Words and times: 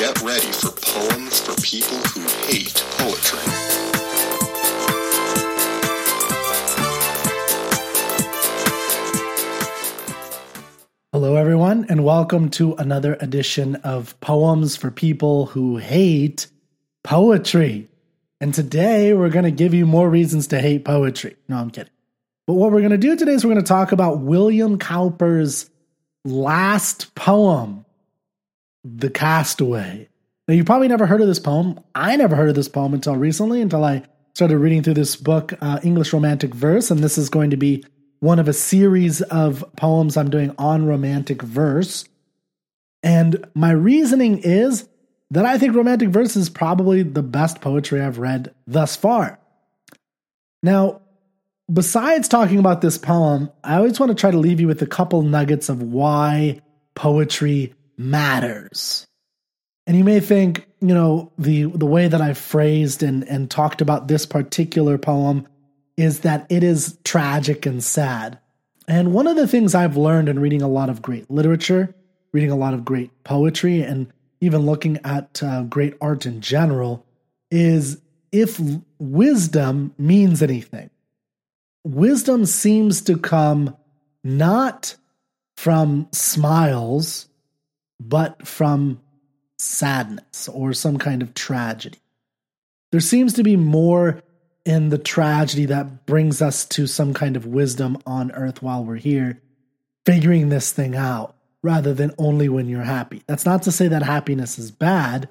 get 0.00 0.22
ready 0.22 0.50
for 0.52 0.70
poems 0.80 1.40
for 1.40 1.60
people 1.60 1.98
who 1.98 2.22
hate 2.46 2.82
poetry. 2.96 3.38
Hello, 11.12 11.36
everyone, 11.36 11.84
and 11.90 12.02
welcome 12.02 12.48
to 12.48 12.72
another 12.76 13.18
edition 13.20 13.74
of 13.84 14.18
Poems 14.20 14.74
for 14.74 14.90
People 14.90 15.44
Who 15.44 15.76
Hate 15.76 16.46
Poetry. 17.04 17.90
And 18.40 18.54
today 18.54 19.12
we're 19.12 19.28
going 19.28 19.44
to 19.44 19.50
give 19.50 19.74
you 19.74 19.84
more 19.84 20.08
reasons 20.08 20.46
to 20.46 20.62
hate 20.62 20.86
poetry. 20.86 21.36
No, 21.46 21.58
I'm 21.58 21.68
kidding. 21.68 21.92
But 22.46 22.54
what 22.54 22.72
we're 22.72 22.80
going 22.80 22.92
to 22.92 22.96
do 22.96 23.16
today 23.16 23.34
is 23.34 23.44
we're 23.44 23.52
going 23.52 23.62
to 23.62 23.68
talk 23.68 23.92
about 23.92 24.20
William 24.20 24.78
Cowper's 24.78 25.68
last 26.24 27.14
poem, 27.14 27.84
The 28.84 29.10
Castaway. 29.10 30.08
Now, 30.48 30.54
you 30.54 30.64
probably 30.64 30.88
never 30.88 31.06
heard 31.06 31.20
of 31.20 31.28
this 31.28 31.38
poem. 31.38 31.80
I 31.94 32.16
never 32.16 32.34
heard 32.34 32.48
of 32.48 32.54
this 32.54 32.68
poem 32.68 32.94
until 32.94 33.16
recently, 33.16 33.60
until 33.60 33.84
I 33.84 34.02
started 34.34 34.58
reading 34.58 34.82
through 34.82 34.94
this 34.94 35.16
book, 35.16 35.54
uh, 35.60 35.80
English 35.82 36.12
Romantic 36.12 36.54
Verse. 36.54 36.90
And 36.90 37.00
this 37.00 37.18
is 37.18 37.28
going 37.28 37.50
to 37.50 37.56
be 37.56 37.84
one 38.20 38.38
of 38.38 38.48
a 38.48 38.52
series 38.52 39.22
of 39.22 39.64
poems 39.76 40.16
I'm 40.16 40.30
doing 40.30 40.54
on 40.58 40.86
romantic 40.86 41.42
verse. 41.42 42.04
And 43.02 43.46
my 43.54 43.70
reasoning 43.70 44.38
is 44.38 44.86
that 45.30 45.46
I 45.46 45.58
think 45.58 45.74
romantic 45.74 46.10
verse 46.10 46.36
is 46.36 46.50
probably 46.50 47.02
the 47.02 47.22
best 47.22 47.60
poetry 47.60 48.00
I've 48.00 48.18
read 48.18 48.54
thus 48.66 48.94
far. 48.94 49.38
Now, 50.62 51.00
besides 51.72 52.28
talking 52.28 52.58
about 52.58 52.82
this 52.82 52.98
poem, 52.98 53.50
I 53.64 53.76
always 53.76 53.98
want 53.98 54.10
to 54.10 54.20
try 54.20 54.30
to 54.30 54.38
leave 54.38 54.60
you 54.60 54.66
with 54.66 54.82
a 54.82 54.86
couple 54.86 55.22
nuggets 55.22 55.70
of 55.70 55.82
why 55.82 56.60
poetry 56.94 57.74
matters. 58.00 59.06
And 59.86 59.96
you 59.96 60.04
may 60.04 60.20
think, 60.20 60.66
you 60.80 60.94
know, 60.94 61.32
the 61.38 61.64
the 61.64 61.86
way 61.86 62.08
that 62.08 62.20
I 62.20 62.32
phrased 62.32 63.02
and 63.02 63.28
and 63.28 63.50
talked 63.50 63.80
about 63.80 64.08
this 64.08 64.24
particular 64.24 64.98
poem 64.98 65.46
is 65.96 66.20
that 66.20 66.46
it 66.48 66.62
is 66.62 66.98
tragic 67.04 67.66
and 67.66 67.82
sad. 67.84 68.38
And 68.88 69.12
one 69.12 69.26
of 69.26 69.36
the 69.36 69.46
things 69.46 69.74
I've 69.74 69.96
learned 69.96 70.28
in 70.28 70.38
reading 70.38 70.62
a 70.62 70.68
lot 70.68 70.88
of 70.88 71.02
great 71.02 71.30
literature, 71.30 71.94
reading 72.32 72.50
a 72.50 72.56
lot 72.56 72.74
of 72.74 72.84
great 72.84 73.10
poetry, 73.24 73.82
and 73.82 74.10
even 74.40 74.62
looking 74.62 74.98
at 75.04 75.42
uh, 75.42 75.64
great 75.64 75.94
art 76.00 76.24
in 76.24 76.40
general, 76.40 77.04
is 77.50 78.00
if 78.32 78.60
wisdom 78.98 79.94
means 79.98 80.42
anything, 80.42 80.90
wisdom 81.84 82.46
seems 82.46 83.02
to 83.02 83.18
come 83.18 83.76
not 84.24 84.96
from 85.56 86.08
smiles, 86.12 87.28
but 88.00 88.46
from 88.46 89.00
sadness 89.58 90.48
or 90.48 90.72
some 90.72 90.98
kind 90.98 91.22
of 91.22 91.34
tragedy. 91.34 91.98
There 92.90 93.00
seems 93.00 93.34
to 93.34 93.42
be 93.42 93.56
more 93.56 94.22
in 94.64 94.88
the 94.88 94.98
tragedy 94.98 95.66
that 95.66 96.06
brings 96.06 96.42
us 96.42 96.64
to 96.64 96.86
some 96.86 97.14
kind 97.14 97.36
of 97.36 97.46
wisdom 97.46 97.98
on 98.06 98.32
earth 98.32 98.62
while 98.62 98.84
we're 98.84 98.96
here, 98.96 99.40
figuring 100.04 100.48
this 100.48 100.72
thing 100.72 100.96
out 100.96 101.36
rather 101.62 101.92
than 101.92 102.14
only 102.18 102.48
when 102.48 102.68
you're 102.68 102.82
happy. 102.82 103.22
That's 103.26 103.44
not 103.44 103.62
to 103.64 103.72
say 103.72 103.88
that 103.88 104.02
happiness 104.02 104.58
is 104.58 104.70
bad, 104.70 105.28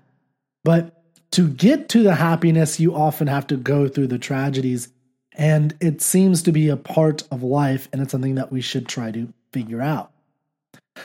but 0.63 0.95
to 1.31 1.47
get 1.47 1.89
to 1.89 2.03
the 2.03 2.15
happiness, 2.15 2.79
you 2.79 2.95
often 2.95 3.27
have 3.27 3.47
to 3.47 3.57
go 3.57 3.87
through 3.87 4.07
the 4.07 4.19
tragedies. 4.19 4.89
And 5.33 5.75
it 5.79 6.01
seems 6.01 6.43
to 6.43 6.51
be 6.51 6.69
a 6.69 6.77
part 6.77 7.23
of 7.31 7.43
life, 7.43 7.87
and 7.91 8.01
it's 8.01 8.11
something 8.11 8.35
that 8.35 8.51
we 8.51 8.61
should 8.61 8.87
try 8.87 9.11
to 9.11 9.31
figure 9.51 9.81
out. 9.81 10.11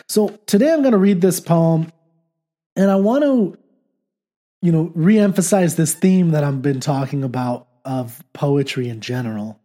So 0.09 0.29
today 0.47 0.73
I'm 0.73 0.83
going 0.83 0.93
to 0.93 0.99
read 0.99 1.21
this 1.21 1.41
poem, 1.41 1.91
and 2.77 2.91
I 2.91 2.97
want 2.97 3.25
to, 3.25 3.59
you 4.63 4.73
know, 4.73 4.93
reemphasize 4.97 5.77
this 5.77 5.95
theme 5.95 6.31
that 6.31 6.45
I've 6.45 6.63
been 6.63 6.81
talking 6.81 7.25
about 7.25 7.69
of 7.85 8.25
poetry 8.33 8.89
in 8.89 9.01
general. 9.01 9.61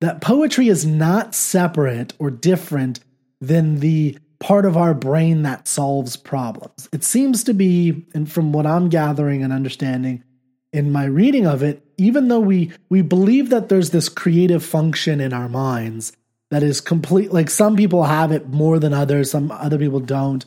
That 0.00 0.20
poetry 0.20 0.68
is 0.68 0.86
not 0.86 1.34
separate 1.34 2.14
or 2.18 2.30
different 2.30 3.00
than 3.40 3.80
the 3.80 4.18
part 4.38 4.64
of 4.64 4.76
our 4.76 4.94
brain 4.94 5.42
that 5.42 5.68
solves 5.68 6.16
problems. 6.16 6.88
It 6.92 7.04
seems 7.04 7.44
to 7.44 7.54
be, 7.54 8.06
and 8.14 8.30
from 8.30 8.52
what 8.52 8.66
I'm 8.66 8.88
gathering 8.88 9.42
and 9.42 9.52
understanding 9.52 10.24
in 10.72 10.90
my 10.90 11.04
reading 11.04 11.46
of 11.46 11.62
it, 11.62 11.84
even 11.98 12.28
though 12.28 12.40
we 12.40 12.72
we 12.88 13.02
believe 13.02 13.50
that 13.50 13.68
there's 13.68 13.90
this 13.90 14.08
creative 14.08 14.64
function 14.64 15.20
in 15.20 15.32
our 15.32 15.48
minds 15.48 16.12
that 16.50 16.62
is 16.62 16.80
complete 16.80 17.32
like 17.32 17.50
some 17.50 17.76
people 17.76 18.04
have 18.04 18.32
it 18.32 18.48
more 18.48 18.78
than 18.78 18.92
others, 18.92 19.30
some 19.30 19.50
other 19.50 19.78
people 19.78 20.00
don't. 20.00 20.44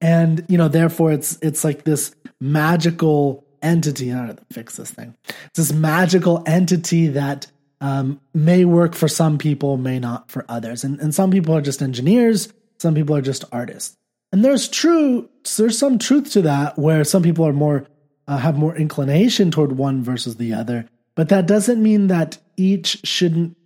And 0.00 0.44
you 0.48 0.58
know, 0.58 0.68
therefore 0.68 1.12
it's 1.12 1.38
it's 1.42 1.64
like 1.64 1.84
this 1.84 2.14
magical 2.40 3.44
entity. 3.62 4.12
I 4.12 4.26
don't 4.26 4.40
fix 4.52 4.76
this 4.76 4.90
thing. 4.90 5.16
It's 5.28 5.56
this 5.56 5.72
magical 5.72 6.42
entity 6.46 7.08
that 7.08 7.46
um, 7.80 8.20
may 8.34 8.64
work 8.64 8.94
for 8.94 9.08
some 9.08 9.38
people, 9.38 9.76
may 9.76 9.98
not 9.98 10.30
for 10.30 10.44
others. 10.48 10.84
And, 10.84 11.00
and 11.00 11.14
some 11.14 11.30
people 11.30 11.54
are 11.54 11.60
just 11.60 11.82
engineers, 11.82 12.52
some 12.78 12.94
people 12.94 13.16
are 13.16 13.22
just 13.22 13.44
artists. 13.52 13.96
And 14.32 14.44
there's 14.44 14.68
true, 14.68 15.28
there's 15.56 15.78
some 15.78 15.98
truth 15.98 16.32
to 16.32 16.42
that 16.42 16.78
where 16.78 17.04
some 17.04 17.22
people 17.22 17.46
are 17.46 17.52
more, 17.52 17.86
uh, 18.26 18.38
have 18.38 18.58
more 18.58 18.76
inclination 18.76 19.50
toward 19.50 19.72
one 19.72 20.02
versus 20.02 20.36
the 20.36 20.52
other. 20.52 20.88
But 21.14 21.28
that 21.28 21.46
doesn't 21.46 21.82
mean 21.82 22.08
that 22.08 22.38
each 22.56 23.00
shouldn't 23.04 23.56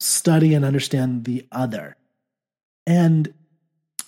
study 0.00 0.54
and 0.54 0.64
understand 0.64 1.24
the 1.24 1.46
other. 1.52 1.96
And 2.86 3.32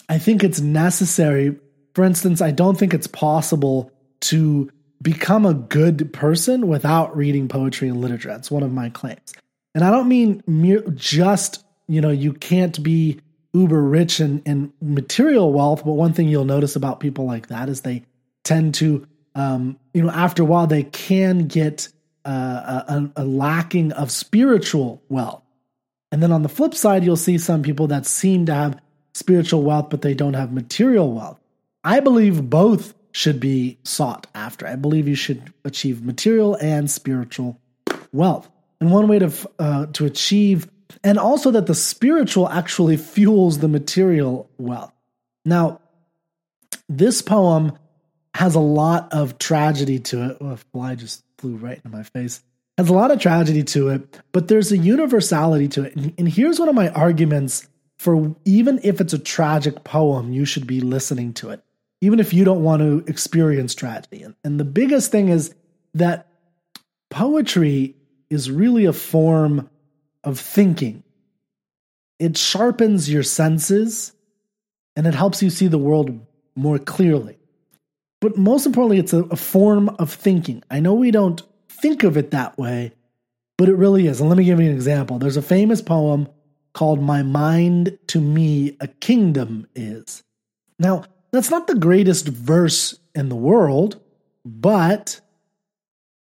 I 0.08 0.18
think 0.18 0.42
it's 0.42 0.60
necessary. 0.60 1.56
For 1.94 2.04
instance, 2.04 2.40
I 2.40 2.50
don't 2.50 2.78
think 2.78 2.94
it's 2.94 3.06
possible 3.06 3.92
to 4.22 4.70
become 5.02 5.46
a 5.46 5.54
good 5.54 6.12
person 6.12 6.68
without 6.68 7.16
reading 7.16 7.48
poetry 7.48 7.88
and 7.88 8.00
literature. 8.00 8.28
That's 8.28 8.50
one 8.50 8.62
of 8.62 8.72
my 8.72 8.90
claims. 8.90 9.32
And 9.74 9.84
I 9.84 9.90
don't 9.90 10.08
mean 10.08 10.42
mere, 10.46 10.82
just, 10.90 11.64
you 11.88 12.00
know, 12.00 12.10
you 12.10 12.32
can't 12.32 12.82
be 12.82 13.20
uber 13.52 13.82
rich 13.82 14.20
in, 14.20 14.42
in 14.44 14.72
material 14.80 15.52
wealth, 15.52 15.84
but 15.84 15.92
one 15.92 16.12
thing 16.12 16.28
you'll 16.28 16.44
notice 16.44 16.76
about 16.76 17.00
people 17.00 17.24
like 17.24 17.48
that 17.48 17.68
is 17.68 17.80
they 17.80 18.04
tend 18.44 18.74
to, 18.74 19.06
um, 19.34 19.78
you 19.94 20.02
know, 20.02 20.10
after 20.10 20.42
a 20.42 20.46
while, 20.46 20.66
they 20.66 20.82
can 20.82 21.46
get 21.46 21.88
uh, 22.24 22.82
a, 23.16 23.22
a 23.22 23.24
lacking 23.24 23.92
of 23.92 24.10
spiritual 24.10 25.02
wealth. 25.08 25.42
And 26.12 26.22
then 26.22 26.32
on 26.32 26.42
the 26.42 26.48
flip 26.48 26.74
side, 26.74 27.04
you'll 27.04 27.16
see 27.16 27.38
some 27.38 27.62
people 27.62 27.86
that 27.88 28.06
seem 28.06 28.46
to 28.46 28.54
have 28.54 28.80
spiritual 29.14 29.62
wealth, 29.62 29.90
but 29.90 30.02
they 30.02 30.14
don't 30.14 30.34
have 30.34 30.52
material 30.52 31.12
wealth. 31.12 31.38
I 31.84 32.00
believe 32.00 32.50
both 32.50 32.94
should 33.12 33.40
be 33.40 33.78
sought 33.84 34.26
after. 34.34 34.66
I 34.66 34.76
believe 34.76 35.08
you 35.08 35.14
should 35.14 35.52
achieve 35.64 36.02
material 36.02 36.56
and 36.56 36.90
spiritual 36.90 37.60
wealth. 38.12 38.48
And 38.80 38.90
one 38.90 39.08
way 39.08 39.18
to 39.18 39.32
uh, 39.58 39.86
to 39.86 40.06
achieve, 40.06 40.68
and 41.04 41.18
also 41.18 41.50
that 41.50 41.66
the 41.66 41.74
spiritual 41.74 42.48
actually 42.48 42.96
fuels 42.96 43.58
the 43.58 43.68
material 43.68 44.48
wealth. 44.58 44.92
Now, 45.44 45.80
this 46.88 47.20
poem 47.20 47.78
has 48.34 48.54
a 48.54 48.60
lot 48.60 49.12
of 49.12 49.38
tragedy 49.38 49.98
to 49.98 50.30
it. 50.30 50.38
Oh, 50.40 50.50
a 50.50 50.56
fly 50.56 50.94
just 50.94 51.22
flew 51.38 51.56
right 51.56 51.76
into 51.76 51.88
my 51.88 52.04
face. 52.04 52.42
Has 52.80 52.88
a 52.88 52.94
lot 52.94 53.10
of 53.10 53.20
tragedy 53.20 53.62
to 53.64 53.88
it, 53.88 54.18
but 54.32 54.48
there's 54.48 54.72
a 54.72 54.78
universality 54.78 55.68
to 55.68 55.82
it. 55.82 55.94
And, 55.94 56.26
here's 56.26 56.58
one 56.58 56.70
of 56.70 56.74
my 56.74 56.88
arguments 56.88 57.68
for 57.98 58.34
even 58.46 58.80
if 58.82 59.02
it's 59.02 59.12
a 59.12 59.18
tragic 59.18 59.84
poem, 59.84 60.32
you 60.32 60.46
should 60.46 60.66
be 60.66 60.80
listening 60.80 61.34
to 61.34 61.50
it 61.50 61.62
even 62.00 62.18
if 62.18 62.32
you 62.32 62.44
don't 62.44 62.62
want 62.62 62.80
to 62.80 63.04
experience 63.06 63.74
tragedy. 63.74 64.22
And, 64.22 64.34
and 64.42 64.58
the 64.58 64.64
biggest 64.64 65.10
thing 65.10 65.28
is 65.28 65.54
that 65.94 66.28
poetry 67.10 67.96
is 68.30 68.50
really 68.50 68.86
a 68.86 68.92
form 68.92 69.68
of 70.24 70.38
thinking. 70.38 71.02
It 72.18 72.36
sharpens 72.36 73.10
your 73.10 73.22
senses 73.22 74.12
and 74.96 75.06
it 75.06 75.14
helps 75.14 75.42
you 75.42 75.50
see 75.50 75.66
the 75.66 75.78
world 75.78 76.26
more 76.56 76.78
clearly. 76.78 77.38
But 78.20 78.36
most 78.36 78.66
importantly, 78.66 78.98
it's 78.98 79.12
a, 79.12 79.24
a, 79.24 79.36
form 79.36 79.88
of 79.98 80.12
thinking. 80.12 80.62
I 80.70 80.80
know 80.80 80.92
we 80.92 81.10
don't 81.10 81.42
think 81.80 82.04
of 82.04 82.16
it 82.16 82.30
that 82.30 82.58
way, 82.58 82.92
but 83.56 83.68
it 83.68 83.76
really 83.76 84.06
is. 84.06 84.20
And 84.20 84.28
let 84.28 84.38
me 84.38 84.44
give 84.44 84.60
you 84.60 84.68
an 84.68 84.74
example. 84.74 85.18
There's 85.18 85.36
a 85.36 85.42
famous 85.42 85.82
poem 85.82 86.28
called 86.72 87.00
My 87.00 87.22
Mind 87.22 87.98
to 88.08 88.20
Me 88.20 88.76
a 88.80 88.86
Kingdom 88.86 89.66
Is. 89.74 90.22
Now, 90.78 91.04
that's 91.32 91.50
not 91.50 91.66
the 91.66 91.74
greatest 91.74 92.28
verse 92.28 92.98
in 93.14 93.28
the 93.28 93.36
world, 93.36 94.00
but 94.44 95.20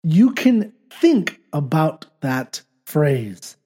you 0.02 0.32
can 0.32 0.72
think 0.90 1.40
about 1.52 2.06
that 2.20 2.62
phrase. 2.84 3.56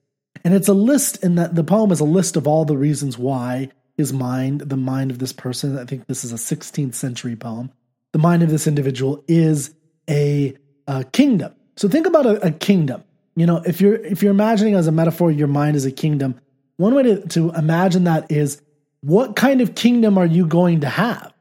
And 0.44 0.54
it's 0.54 0.68
a 0.68 0.74
list, 0.74 1.22
in 1.22 1.34
that 1.34 1.54
the 1.54 1.64
poem 1.64 1.92
is 1.92 2.00
a 2.00 2.04
list 2.04 2.36
of 2.36 2.46
all 2.46 2.64
the 2.64 2.76
reasons 2.76 3.18
why 3.18 3.70
his 3.96 4.12
mind, 4.12 4.60
the 4.60 4.76
mind 4.76 5.10
of 5.10 5.18
this 5.18 5.32
person, 5.32 5.78
I 5.78 5.84
think 5.84 6.06
this 6.06 6.24
is 6.24 6.32
a 6.32 6.36
16th 6.36 6.94
century 6.94 7.36
poem, 7.36 7.70
the 8.12 8.18
mind 8.18 8.42
of 8.42 8.50
this 8.50 8.66
individual 8.66 9.22
is 9.28 9.74
a, 10.08 10.56
a 10.86 11.04
kingdom. 11.04 11.54
So 11.76 11.88
think 11.88 12.06
about 12.06 12.26
a, 12.26 12.46
a, 12.46 12.50
kingdom. 12.50 13.04
You 13.36 13.46
know, 13.46 13.62
if 13.64 13.80
you're 13.80 13.94
if 13.94 14.22
you're 14.22 14.32
imagining 14.32 14.74
as 14.74 14.86
a 14.86 14.92
metaphor, 14.92 15.30
your 15.30 15.48
mind 15.48 15.76
is 15.76 15.84
a 15.86 15.92
kingdom. 15.92 16.40
One 16.76 16.94
way 16.94 17.02
to, 17.04 17.26
to 17.28 17.50
imagine 17.52 18.04
that 18.04 18.30
is 18.30 18.60
what 19.00 19.36
kind 19.36 19.60
of 19.60 19.74
kingdom 19.74 20.18
are 20.18 20.26
you 20.26 20.46
going 20.46 20.80
to 20.80 20.88
have? 20.88 21.32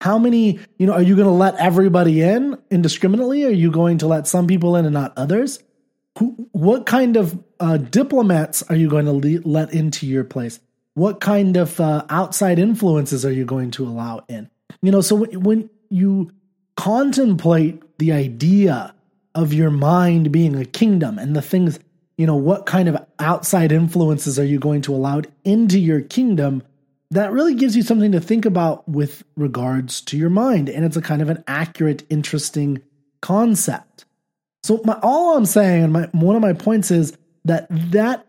How 0.00 0.18
many, 0.18 0.60
you 0.78 0.86
know, 0.86 0.92
are 0.92 1.02
you 1.02 1.16
going 1.16 1.28
to 1.28 1.32
let 1.32 1.54
everybody 1.56 2.20
in 2.20 2.58
indiscriminately? 2.70 3.44
Are 3.44 3.50
you 3.50 3.70
going 3.70 3.98
to 3.98 4.06
let 4.06 4.26
some 4.26 4.46
people 4.46 4.76
in 4.76 4.84
and 4.84 4.92
not 4.92 5.16
others? 5.16 5.62
Who, 6.18 6.48
what 6.52 6.84
kind 6.86 7.16
of 7.16 7.42
uh, 7.58 7.78
diplomats 7.78 8.62
are 8.64 8.76
you 8.76 8.88
going 8.88 9.06
to 9.06 9.12
le- 9.12 9.48
let 9.48 9.72
into 9.72 10.06
your 10.06 10.24
place? 10.24 10.60
What 10.92 11.20
kind 11.20 11.56
of 11.56 11.80
uh, 11.80 12.04
outside 12.10 12.58
influences 12.58 13.24
are 13.24 13.32
you 13.32 13.44
going 13.44 13.70
to 13.72 13.86
allow 13.86 14.24
in? 14.28 14.50
You 14.82 14.92
know, 14.92 15.00
so 15.00 15.16
when, 15.16 15.40
when 15.40 15.70
you 15.88 16.30
contemplate 16.76 17.82
the 17.98 18.12
idea 18.12 18.94
of 19.34 19.52
your 19.52 19.70
mind 19.70 20.32
being 20.32 20.56
a 20.56 20.64
kingdom 20.64 21.18
and 21.18 21.34
the 21.34 21.42
things, 21.42 21.78
you 22.16 22.26
know, 22.26 22.36
what 22.36 22.66
kind 22.66 22.88
of 22.88 23.04
outside 23.18 23.72
influences 23.72 24.38
are 24.38 24.44
you 24.44 24.58
going 24.58 24.82
to 24.82 24.94
allow 24.94 25.22
into 25.44 25.78
your 25.78 26.00
kingdom? 26.00 26.62
That 27.10 27.32
really 27.32 27.54
gives 27.54 27.76
you 27.76 27.82
something 27.82 28.12
to 28.12 28.20
think 28.20 28.44
about 28.44 28.88
with 28.88 29.24
regards 29.36 30.00
to 30.02 30.16
your 30.16 30.30
mind. 30.30 30.68
And 30.68 30.84
it's 30.84 30.96
a 30.96 31.02
kind 31.02 31.22
of 31.22 31.28
an 31.28 31.44
accurate, 31.46 32.04
interesting 32.10 32.82
concept. 33.20 34.04
So, 34.62 34.80
my, 34.84 34.98
all 35.02 35.36
I'm 35.36 35.46
saying, 35.46 35.84
and 35.84 35.92
my, 35.92 36.08
one 36.12 36.36
of 36.36 36.42
my 36.42 36.54
points 36.54 36.90
is 36.90 37.16
that 37.44 37.66
that 37.70 38.26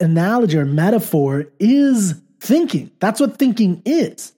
analogy 0.00 0.58
or 0.58 0.64
metaphor 0.64 1.46
is 1.58 2.14
thinking. 2.40 2.90
That's 3.00 3.20
what 3.20 3.38
thinking 3.38 3.82
is. 3.84 4.32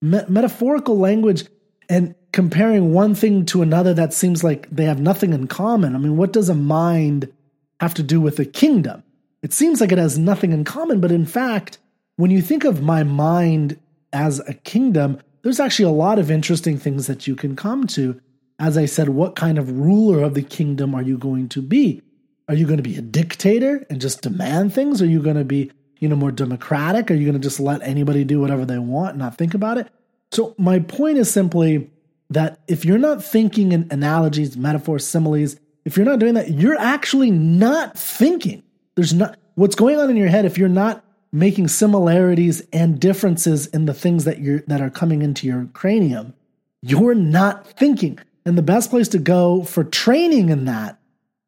Me- 0.00 0.24
metaphorical 0.28 0.98
language 0.98 1.44
and 1.88 2.14
comparing 2.32 2.92
one 2.92 3.14
thing 3.14 3.44
to 3.46 3.62
another 3.62 3.94
that 3.94 4.12
seems 4.12 4.44
like 4.44 4.68
they 4.70 4.84
have 4.84 5.00
nothing 5.00 5.32
in 5.32 5.46
common. 5.46 5.94
I 5.94 5.98
mean, 5.98 6.16
what 6.16 6.32
does 6.32 6.48
a 6.48 6.54
mind 6.54 7.32
have 7.80 7.94
to 7.94 8.02
do 8.02 8.20
with 8.20 8.38
a 8.38 8.44
kingdom? 8.44 9.02
It 9.42 9.52
seems 9.52 9.80
like 9.80 9.92
it 9.92 9.98
has 9.98 10.18
nothing 10.18 10.52
in 10.52 10.64
common, 10.64 11.00
but 11.00 11.12
in 11.12 11.24
fact, 11.24 11.78
when 12.16 12.30
you 12.30 12.42
think 12.42 12.64
of 12.64 12.82
my 12.82 13.04
mind 13.04 13.78
as 14.12 14.40
a 14.40 14.54
kingdom, 14.54 15.20
there's 15.42 15.60
actually 15.60 15.84
a 15.84 15.90
lot 15.90 16.18
of 16.18 16.30
interesting 16.30 16.78
things 16.78 17.06
that 17.06 17.26
you 17.26 17.36
can 17.36 17.54
come 17.54 17.86
to. 17.88 18.20
As 18.58 18.76
I 18.76 18.86
said, 18.86 19.10
what 19.10 19.36
kind 19.36 19.56
of 19.56 19.78
ruler 19.78 20.22
of 20.22 20.34
the 20.34 20.42
kingdom 20.42 20.94
are 20.94 21.02
you 21.02 21.16
going 21.16 21.48
to 21.50 21.62
be? 21.62 22.02
Are 22.48 22.54
you 22.54 22.66
going 22.66 22.78
to 22.78 22.82
be 22.82 22.96
a 22.96 23.02
dictator 23.02 23.86
and 23.88 24.00
just 24.00 24.22
demand 24.22 24.74
things? 24.74 25.00
Are 25.00 25.06
you 25.06 25.22
going 25.22 25.36
to 25.36 25.44
be, 25.44 25.70
you 25.98 26.08
know, 26.08 26.16
more 26.16 26.32
democratic? 26.32 27.10
Are 27.10 27.14
you 27.14 27.24
going 27.24 27.40
to 27.40 27.46
just 27.46 27.60
let 27.60 27.82
anybody 27.82 28.24
do 28.24 28.40
whatever 28.40 28.64
they 28.64 28.78
want 28.78 29.10
and 29.10 29.18
not 29.20 29.36
think 29.36 29.54
about 29.54 29.78
it? 29.78 29.88
So 30.32 30.54
my 30.58 30.80
point 30.80 31.18
is 31.18 31.30
simply 31.30 31.90
that 32.30 32.60
if 32.68 32.84
you're 32.84 32.98
not 32.98 33.24
thinking 33.24 33.72
in 33.72 33.88
analogies, 33.90 34.56
metaphors, 34.56 35.06
similes, 35.06 35.56
if 35.84 35.96
you're 35.96 36.06
not 36.06 36.18
doing 36.18 36.34
that, 36.34 36.50
you're 36.50 36.78
actually 36.78 37.30
not 37.30 37.98
thinking. 37.98 38.62
There's 38.94 39.14
not 39.14 39.38
what's 39.54 39.74
going 39.74 39.98
on 39.98 40.10
in 40.10 40.16
your 40.16 40.28
head 40.28 40.44
if 40.44 40.58
you're 40.58 40.68
not 40.68 41.04
making 41.32 41.68
similarities 41.68 42.62
and 42.72 43.00
differences 43.00 43.66
in 43.68 43.86
the 43.86 43.94
things 43.94 44.24
that 44.24 44.40
you're 44.40 44.60
that 44.66 44.80
are 44.80 44.90
coming 44.90 45.22
into 45.22 45.46
your 45.46 45.66
cranium, 45.72 46.34
you're 46.82 47.14
not 47.14 47.66
thinking. 47.66 48.18
And 48.44 48.56
the 48.56 48.62
best 48.62 48.90
place 48.90 49.08
to 49.08 49.18
go 49.18 49.62
for 49.64 49.84
training 49.84 50.48
in 50.48 50.64
that 50.66 50.98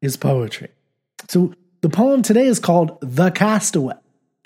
is 0.01 0.17
poetry. 0.17 0.69
So 1.29 1.53
the 1.81 1.89
poem 1.89 2.21
today 2.21 2.45
is 2.45 2.59
called 2.59 2.97
The 3.01 3.31
Castaway. 3.31 3.95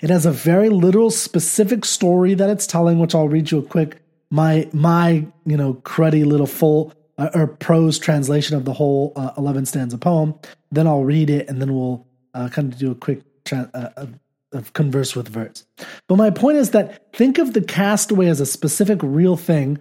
It 0.00 0.10
has 0.10 0.26
a 0.26 0.32
very 0.32 0.68
literal, 0.68 1.10
specific 1.10 1.84
story 1.84 2.34
that 2.34 2.50
it's 2.50 2.66
telling, 2.66 2.98
which 2.98 3.14
I'll 3.14 3.28
read 3.28 3.50
you 3.50 3.58
a 3.58 3.62
quick 3.62 4.02
my 4.30 4.68
my 4.72 5.26
you 5.44 5.56
know 5.56 5.74
cruddy 5.74 6.24
little 6.24 6.46
full 6.46 6.92
uh, 7.18 7.30
or 7.34 7.46
prose 7.46 7.98
translation 7.98 8.56
of 8.56 8.64
the 8.64 8.72
whole 8.72 9.12
uh, 9.16 9.32
11 9.38 9.66
stanza 9.66 9.98
poem. 9.98 10.34
Then 10.70 10.86
I'll 10.86 11.04
read 11.04 11.30
it, 11.30 11.48
and 11.48 11.60
then 11.60 11.74
we'll 11.74 12.06
uh, 12.34 12.48
kind 12.48 12.72
of 12.72 12.78
do 12.78 12.90
a 12.90 12.94
quick 12.94 13.22
tra- 13.44 13.70
uh, 13.74 14.06
of 14.52 14.72
converse 14.72 15.16
with 15.16 15.28
verse. 15.28 15.66
But 16.08 16.16
my 16.16 16.30
point 16.30 16.58
is 16.58 16.70
that 16.70 17.12
think 17.12 17.38
of 17.38 17.52
the 17.52 17.62
castaway 17.62 18.26
as 18.26 18.40
a 18.40 18.46
specific 18.46 19.00
real 19.02 19.36
thing, 19.36 19.78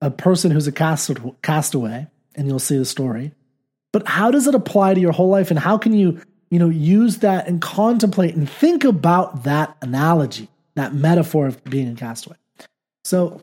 a 0.00 0.10
person 0.10 0.50
who's 0.50 0.66
a 0.66 0.72
cast- 0.72 1.10
castaway, 1.42 2.06
and 2.34 2.46
you'll 2.46 2.58
see 2.58 2.78
the 2.78 2.84
story. 2.84 3.32
But 3.92 4.06
how 4.08 4.30
does 4.30 4.46
it 4.46 4.54
apply 4.54 4.94
to 4.94 5.00
your 5.00 5.12
whole 5.12 5.28
life, 5.28 5.50
and 5.50 5.58
how 5.58 5.78
can 5.78 5.92
you 5.92 6.20
you 6.54 6.60
know, 6.60 6.68
use 6.68 7.18
that 7.18 7.48
and 7.48 7.60
contemplate 7.60 8.36
and 8.36 8.48
think 8.48 8.84
about 8.84 9.42
that 9.42 9.76
analogy, 9.82 10.46
that 10.76 10.94
metaphor 10.94 11.48
of 11.48 11.62
being 11.64 11.88
a 11.88 11.96
castaway. 11.96 12.36
So, 13.02 13.42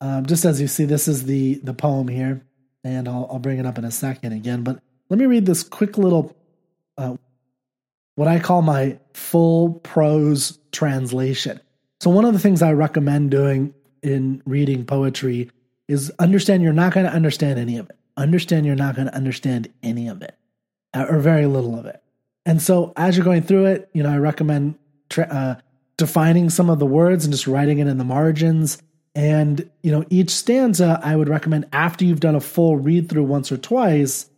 um, 0.00 0.26
just 0.26 0.44
as 0.44 0.60
you 0.60 0.68
see, 0.68 0.84
this 0.84 1.08
is 1.08 1.24
the 1.24 1.54
the 1.56 1.74
poem 1.74 2.08
here, 2.08 2.42
and 2.84 3.08
I'll, 3.08 3.28
I'll 3.32 3.38
bring 3.38 3.58
it 3.58 3.66
up 3.66 3.78
in 3.78 3.84
a 3.84 3.90
second 3.90 4.32
again. 4.32 4.62
But 4.62 4.80
let 5.10 5.18
me 5.18 5.26
read 5.26 5.46
this 5.46 5.62
quick 5.62 5.98
little, 5.98 6.36
uh, 6.96 7.16
what 8.14 8.28
I 8.28 8.38
call 8.38 8.62
my 8.62 8.98
full 9.14 9.74
prose 9.74 10.58
translation. 10.72 11.60
So, 12.00 12.10
one 12.10 12.24
of 12.24 12.32
the 12.32 12.38
things 12.38 12.62
I 12.62 12.72
recommend 12.72 13.30
doing 13.30 13.74
in 14.02 14.42
reading 14.46 14.84
poetry 14.84 15.50
is 15.88 16.12
understand 16.18 16.62
you're 16.62 16.72
not 16.72 16.92
going 16.92 17.06
to 17.06 17.12
understand 17.12 17.58
any 17.58 17.78
of 17.78 17.90
it. 17.90 17.96
Understand 18.16 18.66
you're 18.66 18.76
not 18.76 18.94
going 18.94 19.08
to 19.08 19.14
understand 19.14 19.68
any 19.82 20.08
of 20.08 20.22
it, 20.22 20.36
or 20.94 21.18
very 21.18 21.46
little 21.46 21.78
of 21.78 21.86
it. 21.86 22.02
And 22.46 22.62
so 22.62 22.92
as 22.96 23.16
you're 23.16 23.24
going 23.24 23.42
through 23.42 23.66
it, 23.66 23.90
you 23.92 24.02
know, 24.02 24.10
I 24.10 24.16
recommend 24.16 24.76
tra- 25.10 25.28
uh, 25.28 25.60
defining 25.96 26.50
some 26.50 26.70
of 26.70 26.78
the 26.78 26.86
words 26.86 27.24
and 27.24 27.32
just 27.32 27.46
writing 27.46 27.78
it 27.78 27.86
in 27.86 27.98
the 27.98 28.04
margins. 28.04 28.78
And, 29.18 29.68
you 29.82 29.90
know, 29.90 30.04
each 30.10 30.30
stanza, 30.30 31.00
I 31.02 31.16
would 31.16 31.28
recommend 31.28 31.66
after 31.72 32.04
you've 32.04 32.20
done 32.20 32.36
a 32.36 32.40
full 32.40 32.76
read 32.76 33.08
through 33.08 33.24
once 33.24 33.50
or 33.50 33.56
twice, 33.56 34.30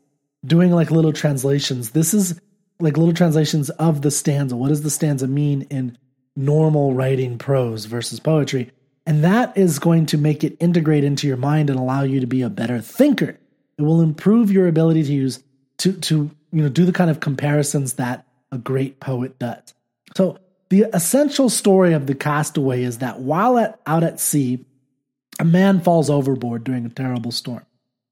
doing 0.42 0.72
like 0.72 0.90
little 0.90 1.12
translations. 1.12 1.90
This 1.90 2.14
is 2.14 2.40
like 2.80 2.96
little 2.96 3.12
translations 3.12 3.68
of 3.68 4.00
the 4.00 4.10
stanza. 4.10 4.56
What 4.56 4.68
does 4.68 4.82
the 4.82 4.88
stanza 4.88 5.28
mean 5.28 5.66
in 5.68 5.98
normal 6.34 6.94
writing 6.94 7.36
prose 7.36 7.84
versus 7.84 8.20
poetry? 8.20 8.70
And 9.04 9.22
that 9.22 9.54
is 9.54 9.78
going 9.78 10.06
to 10.06 10.16
make 10.16 10.44
it 10.44 10.56
integrate 10.60 11.04
into 11.04 11.26
your 11.26 11.36
mind 11.36 11.68
and 11.68 11.78
allow 11.78 12.02
you 12.02 12.18
to 12.20 12.26
be 12.26 12.40
a 12.40 12.48
better 12.48 12.80
thinker. 12.80 13.38
It 13.76 13.82
will 13.82 14.00
improve 14.00 14.50
your 14.50 14.66
ability 14.66 15.02
to 15.02 15.12
use 15.12 15.42
to 15.78 15.92
to 15.92 16.30
you 16.52 16.62
know 16.62 16.70
do 16.70 16.86
the 16.86 16.92
kind 16.92 17.10
of 17.10 17.20
comparisons 17.20 17.94
that 17.94 18.26
a 18.50 18.56
great 18.56 18.98
poet 18.98 19.38
does. 19.38 19.74
So 20.16 20.38
the 20.70 20.86
essential 20.94 21.50
story 21.50 21.92
of 21.92 22.06
the 22.06 22.14
castaway 22.14 22.82
is 22.82 22.98
that 22.98 23.20
while 23.20 23.58
at, 23.58 23.78
out 23.86 24.04
at 24.04 24.20
sea, 24.20 24.64
a 25.40 25.44
man 25.44 25.80
falls 25.80 26.10
overboard 26.10 26.64
during 26.64 26.84
a 26.84 26.90
terrible 26.90 27.30
storm. 27.30 27.64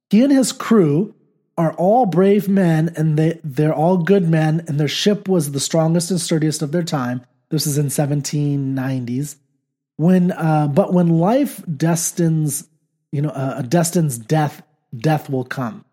He 0.09 0.25
and 0.25 0.33
his 0.33 0.51
crew 0.51 1.15
are 1.59 1.75
all 1.75 2.07
brave 2.07 2.49
men 2.49 2.91
and 2.97 3.19
they, 3.19 3.39
they're 3.45 3.75
all 3.75 3.99
good 3.99 4.29
men, 4.29 4.65
and 4.67 4.81
their 4.81 4.89
ship 4.89 5.29
was 5.29 5.53
the 5.53 5.61
strongest 5.61 6.11
and 6.11 6.19
sturdiest 6.21 6.63
of 6.63 6.73
their 6.73 6.83
time. 6.83 7.21
This 7.51 7.67
is 7.67 7.77
in 7.77 7.87
1790s. 7.87 9.37
When, 9.97 10.33
uh, 10.33 10.69
but 10.69 10.95
when 10.95 11.19
life 11.19 11.63
destines, 11.77 12.67
you 13.13 13.21
know, 13.21 13.31
uh, 13.31 13.61
destines 13.63 14.17
death, 14.17 14.63
death 14.97 15.29
will 15.29 15.45
come. 15.45 15.85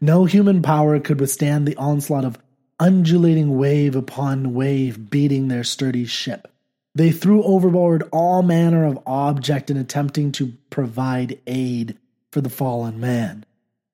No 0.00 0.24
human 0.24 0.62
power 0.62 0.98
could 0.98 1.20
withstand 1.20 1.68
the 1.68 1.76
onslaught 1.76 2.24
of 2.24 2.38
undulating 2.80 3.56
wave 3.56 3.94
upon 3.94 4.54
wave 4.54 5.10
beating 5.10 5.46
their 5.46 5.62
sturdy 5.62 6.06
ship. 6.06 6.48
They 6.94 7.10
threw 7.10 7.42
overboard 7.42 8.08
all 8.12 8.42
manner 8.42 8.84
of 8.84 8.98
object 9.06 9.70
in 9.70 9.76
attempting 9.76 10.32
to 10.32 10.52
provide 10.68 11.40
aid 11.46 11.96
for 12.30 12.40
the 12.40 12.50
fallen 12.50 13.00
man. 13.00 13.44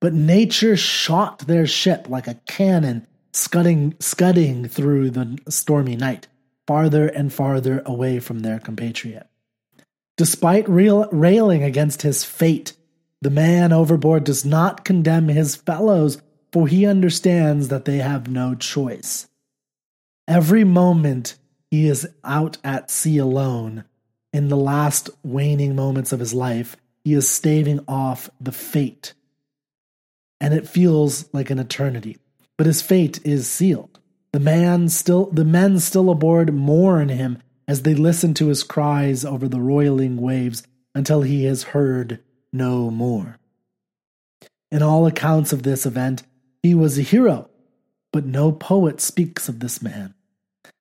But 0.01 0.15
nature 0.15 0.77
shot 0.77 1.41
their 1.41 1.67
ship 1.67 2.09
like 2.09 2.27
a 2.27 2.41
cannon 2.47 3.07
scudding, 3.33 3.95
scudding 4.01 4.67
through 4.67 5.11
the 5.11 5.39
stormy 5.49 5.97
night, 5.97 6.29
farther 6.67 7.09
and 7.09 7.33
farther 7.33 7.83
away 7.87 8.21
from 8.21 8.41
their 8.41 8.59
compatriot. 8.59 9.27
Despite 10.17 10.69
railing 10.69 11.63
against 11.63 12.03
his 12.03 12.25
fate, 12.25 12.73
the 13.21 13.31
man 13.31 13.73
overboard 13.73 14.25
does 14.25 14.45
not 14.45 14.85
condemn 14.85 15.29
his 15.29 15.55
fellows, 15.57 16.21
for 16.53 16.67
he 16.67 16.87
understands 16.87 17.69
that 17.69 17.85
they 17.85 17.99
have 17.99 18.29
no 18.29 18.55
choice. 18.55 19.29
Every 20.27 20.65
moment 20.65 21.37
he 21.71 21.87
is 21.87 22.09
out 22.25 22.59
at 22.65 22.91
sea 22.91 23.19
alone, 23.19 23.85
in 24.33 24.49
the 24.49 24.57
last 24.57 25.11
waning 25.23 25.75
moments 25.75 26.13
of 26.13 26.21
his 26.21 26.35
life, 26.35 26.77
he 27.05 27.15
is 27.15 27.29
staving 27.29 27.81
off 27.89 28.31
the 28.41 28.53
fate. 28.53 29.15
And 30.41 30.55
it 30.55 30.69
feels 30.69 31.33
like 31.33 31.51
an 31.51 31.59
eternity. 31.59 32.19
But 32.57 32.67
his 32.67 32.83
fate 32.83 33.25
is 33.25 33.49
sealed. 33.49 33.99
The 34.33 34.41
man 34.41 34.89
still 34.89 35.27
the 35.27 35.45
men 35.45 35.81
still 35.81 36.11
aboard 36.11 36.53
mourn 36.53 37.09
him 37.09 37.39
as 37.67 37.83
they 37.83 37.95
listen 37.95 38.35
to 38.35 38.49
his 38.49 38.63
cries 38.63 39.25
over 39.25 39.49
the 39.49 39.61
roiling 39.61 40.19
waves 40.19 40.63
until 40.95 41.23
he 41.23 41.45
has 41.45 41.63
heard 41.65 42.21
no 42.53 42.91
more. 42.91 43.39
In 44.71 44.83
all 44.83 45.07
accounts 45.07 45.53
of 45.53 45.63
this 45.63 45.87
event, 45.87 46.25
he 46.63 46.75
was 46.75 46.99
a 46.99 47.03
hero, 47.03 47.49
but 48.13 48.27
no 48.27 48.53
poet 48.53 49.01
speaks 49.01 49.49
of 49.49 49.61
this 49.61 49.81
man. 49.81 50.15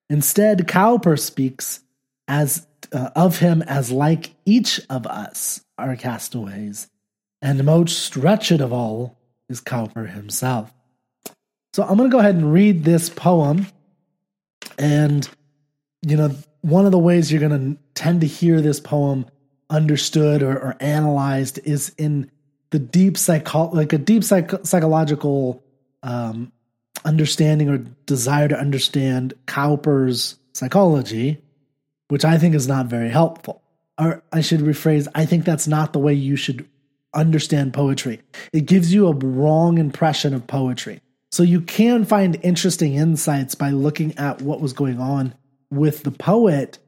Instead, 0.09 0.67
Cowper 0.67 1.17
speaks 1.17 1.81
as 2.27 2.65
uh, 2.93 3.09
of 3.15 3.39
him 3.39 3.61
as 3.63 3.91
like 3.91 4.31
each 4.45 4.79
of 4.89 5.05
us 5.05 5.61
are 5.77 5.95
castaways, 5.95 6.87
and 7.41 7.63
most 7.63 8.15
wretched 8.15 8.61
of 8.61 8.71
all 8.71 9.17
is 9.49 9.61
Cowper 9.61 10.07
himself. 10.07 10.73
So 11.73 11.83
I'm 11.83 11.97
going 11.97 12.09
to 12.09 12.13
go 12.13 12.19
ahead 12.19 12.35
and 12.35 12.53
read 12.53 12.83
this 12.83 13.09
poem, 13.09 13.67
and 14.77 15.27
you 16.01 16.15
know, 16.15 16.31
one 16.61 16.85
of 16.85 16.91
the 16.91 16.99
ways 16.99 17.31
you're 17.31 17.47
going 17.47 17.75
to 17.75 17.81
tend 17.93 18.21
to 18.21 18.27
hear 18.27 18.61
this 18.61 18.79
poem 18.79 19.25
understood 19.69 20.41
or, 20.41 20.57
or 20.57 20.75
analyzed 20.79 21.59
is 21.65 21.89
in 21.97 22.31
the 22.69 22.79
deep 22.79 23.17
psycho 23.17 23.69
like 23.69 23.93
a 23.93 23.97
deep 23.97 24.23
psych- 24.23 24.65
psychological 24.65 25.63
um, 26.03 26.51
understanding 27.05 27.69
or 27.69 27.77
desire 28.05 28.47
to 28.47 28.59
understand 28.59 29.33
Cowper's 29.45 30.37
psychology, 30.53 31.41
which 32.09 32.25
I 32.25 32.37
think 32.37 32.55
is 32.55 32.67
not 32.67 32.87
very 32.87 33.09
helpful. 33.09 33.61
Or 33.99 34.23
I 34.31 34.41
should 34.41 34.61
rephrase, 34.61 35.07
I 35.15 35.25
think 35.25 35.45
that's 35.45 35.67
not 35.67 35.93
the 35.93 35.99
way 35.99 36.13
you 36.13 36.35
should 36.35 36.67
understand 37.13 37.73
poetry. 37.73 38.21
It 38.53 38.65
gives 38.65 38.93
you 38.93 39.07
a 39.07 39.15
wrong 39.15 39.77
impression 39.77 40.33
of 40.33 40.47
poetry. 40.47 41.01
So 41.31 41.43
you 41.43 41.61
can 41.61 42.05
find 42.05 42.39
interesting 42.43 42.95
insights 42.95 43.55
by 43.55 43.71
looking 43.71 44.17
at 44.17 44.41
what 44.41 44.61
was 44.61 44.73
going 44.73 44.99
on 44.99 45.33
with 45.69 46.03
the 46.03 46.11
poet, 46.11 46.79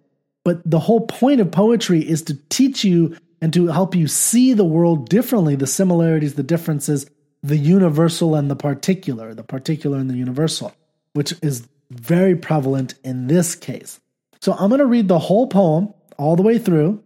but 0.46 0.62
the 0.70 0.80
whole 0.80 1.02
point 1.02 1.42
of 1.42 1.52
poetry 1.52 2.00
is 2.00 2.22
to 2.24 2.38
teach 2.50 2.84
you 2.84 3.18
and 3.42 3.54
to 3.54 3.68
help 3.68 3.96
you 3.96 4.08
see 4.08 4.54
the 4.54 4.66
world 4.66 5.10
differently, 5.10 5.56
the 5.56 5.68
similarities, 5.68 6.36
the 6.36 6.44
differences, 6.44 7.10
the 7.42 7.58
universal 7.58 8.36
and 8.36 8.50
the 8.50 8.56
particular, 8.56 9.34
the 9.34 9.44
particular 9.44 9.98
and 9.98 10.10
the 10.10 10.16
universal, 10.16 10.74
which 11.14 11.34
is 11.42 11.68
very 11.90 12.36
prevalent 12.36 12.96
in 13.04 13.28
this 13.28 13.56
case. 13.56 14.00
So 14.42 14.54
I'm 14.54 14.70
going 14.70 14.80
to 14.80 14.86
read 14.86 15.08
the 15.08 15.20
whole 15.20 15.48
poem 15.48 15.94
all 16.18 16.36
the 16.36 16.44
way 16.44 16.58
through, 16.58 17.04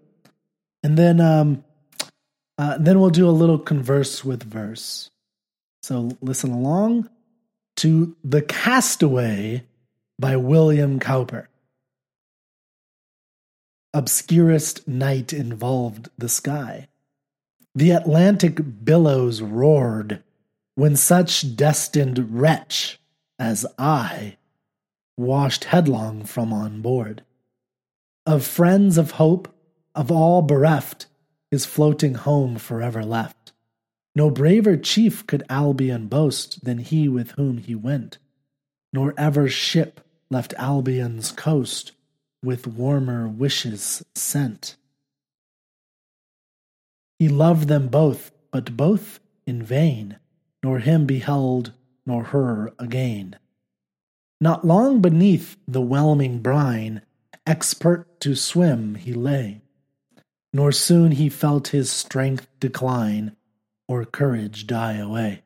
and 0.83 0.97
then 0.97 1.21
um, 1.21 1.63
uh, 2.57 2.77
then 2.79 2.99
we'll 2.99 3.09
do 3.09 3.27
a 3.27 3.31
little 3.31 3.59
converse 3.59 4.23
with 4.23 4.43
verse. 4.43 5.09
So 5.81 6.17
listen 6.21 6.51
along 6.51 7.09
to 7.77 8.15
The 8.23 8.41
Castaway 8.41 9.63
by 10.19 10.35
William 10.37 10.99
Cowper. 10.99 11.47
Obscurest 13.93 14.87
night 14.87 15.33
involved 15.33 16.09
the 16.17 16.29
sky. 16.29 16.87
The 17.75 17.91
Atlantic 17.91 18.85
billows 18.85 19.41
roared 19.41 20.21
when 20.75 20.95
such 20.95 21.55
destined 21.55 22.39
wretch 22.39 22.99
as 23.39 23.65
I 23.77 24.37
washed 25.17 25.65
headlong 25.65 26.23
from 26.23 26.53
on 26.53 26.81
board. 26.81 27.23
Of 28.25 28.45
friends 28.45 28.97
of 28.97 29.11
hope, 29.11 29.53
of 29.95 30.11
all 30.11 30.41
bereft, 30.41 31.07
his 31.49 31.65
floating 31.65 32.13
home 32.13 32.57
forever 32.57 33.03
left. 33.03 33.53
No 34.15 34.29
braver 34.29 34.77
chief 34.77 35.25
could 35.25 35.43
Albion 35.49 36.07
boast 36.07 36.63
than 36.63 36.77
he 36.77 37.07
with 37.07 37.31
whom 37.31 37.57
he 37.57 37.73
went, 37.73 38.19
nor 38.91 39.15
ever 39.17 39.49
ship 39.49 40.01
left 40.29 40.53
Albion's 40.57 41.31
coast 41.31 41.91
with 42.43 42.67
warmer 42.67 43.27
wishes 43.27 44.03
sent. 44.13 44.75
He 47.23 47.29
loved 47.29 47.69
them 47.69 47.87
both, 47.87 48.33
but 48.51 48.75
both 48.75 49.21
in 49.47 49.63
vain, 49.63 50.17
nor 50.61 50.79
him 50.79 51.05
beheld, 51.05 51.71
nor 52.05 52.25
her 52.25 52.73
again. 52.77 53.37
Not 54.41 54.67
long 54.67 54.99
beneath 54.99 55.55
the 55.65 55.79
whelming 55.79 56.39
brine, 56.39 57.01
expert 57.47 58.19
to 58.19 58.35
swim 58.35 58.95
he 58.95 59.13
lay 59.13 59.61
nor 60.53 60.73
soon 60.73 61.13
he 61.13 61.29
felt 61.29 61.69
his 61.69 61.89
strength 61.89 62.45
decline 62.59 63.37
or 63.87 64.03
courage 64.03 64.67
die 64.67 64.97
away, 64.97 65.41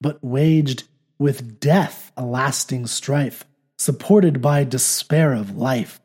but 0.00 0.22
waged 0.22 0.82
with 1.16 1.60
death 1.60 2.10
a 2.16 2.24
lasting 2.24 2.88
strife, 2.88 3.44
supported 3.78 4.42
by 4.42 4.64
despair 4.64 5.32
of 5.32 5.56
life. 5.56 6.00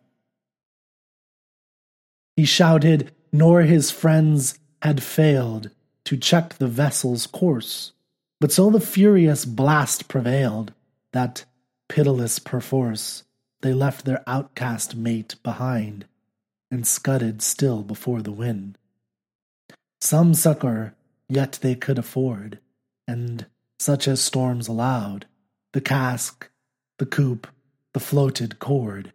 He 2.38 2.46
shouted, 2.46 3.12
nor 3.32 3.64
his 3.64 3.90
friends 3.90 4.60
had 4.84 5.02
failed 5.02 5.70
to 6.04 6.18
check 6.18 6.56
the 6.56 6.68
vessel's 6.68 7.26
course, 7.26 7.94
but 8.42 8.52
so 8.52 8.70
the 8.70 8.82
furious 8.82 9.46
blast 9.46 10.10
prevailed 10.10 10.74
that, 11.14 11.46
pitiless 11.88 12.38
perforce, 12.38 13.24
they 13.62 13.74
left 13.74 14.04
their 14.04 14.22
outcast 14.28 14.94
mate 14.94 15.36
behind 15.42 16.04
and 16.70 16.86
scudded 16.86 17.42
still 17.42 17.82
before 17.82 18.22
the 18.22 18.32
wind. 18.34 18.78
Some 20.02 20.34
succor 20.34 20.94
yet 21.30 21.60
they 21.62 21.76
could 21.76 21.98
afford, 21.98 22.60
and 23.08 23.46
such 23.80 24.06
as 24.06 24.22
storms 24.22 24.68
allowed, 24.68 25.28
the 25.72 25.80
cask, 25.80 26.50
the 26.98 27.06
coop, 27.06 27.48
the 27.94 28.02
floated 28.02 28.60
cord, 28.60 29.14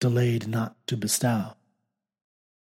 delayed 0.00 0.48
not 0.48 0.74
to 0.86 0.96
bestow. 0.96 1.52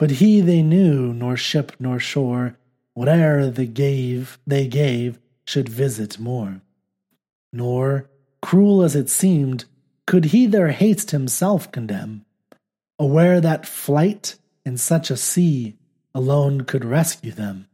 But 0.00 0.12
he 0.12 0.40
they 0.40 0.62
knew, 0.62 1.12
nor 1.12 1.36
ship 1.36 1.72
nor 1.78 2.00
shore, 2.00 2.56
whate'er 2.94 3.50
they 3.50 3.66
gave, 3.66 4.38
they 4.44 4.66
gave, 4.66 5.20
should 5.44 5.68
visit 5.68 6.18
more. 6.18 6.62
Nor, 7.52 8.08
cruel 8.40 8.82
as 8.82 8.96
it 8.96 9.08
seemed, 9.08 9.66
could 10.06 10.26
he 10.26 10.46
their 10.46 10.72
haste 10.72 11.12
himself 11.12 11.70
condemn 11.70 12.24
aware 13.00 13.40
that 13.40 13.66
flight 13.66 14.36
in 14.64 14.76
such 14.76 15.10
a 15.10 15.16
sea 15.16 15.74
alone 16.14 16.60
could 16.60 16.84
rescue 16.84 17.32
them. 17.32 17.66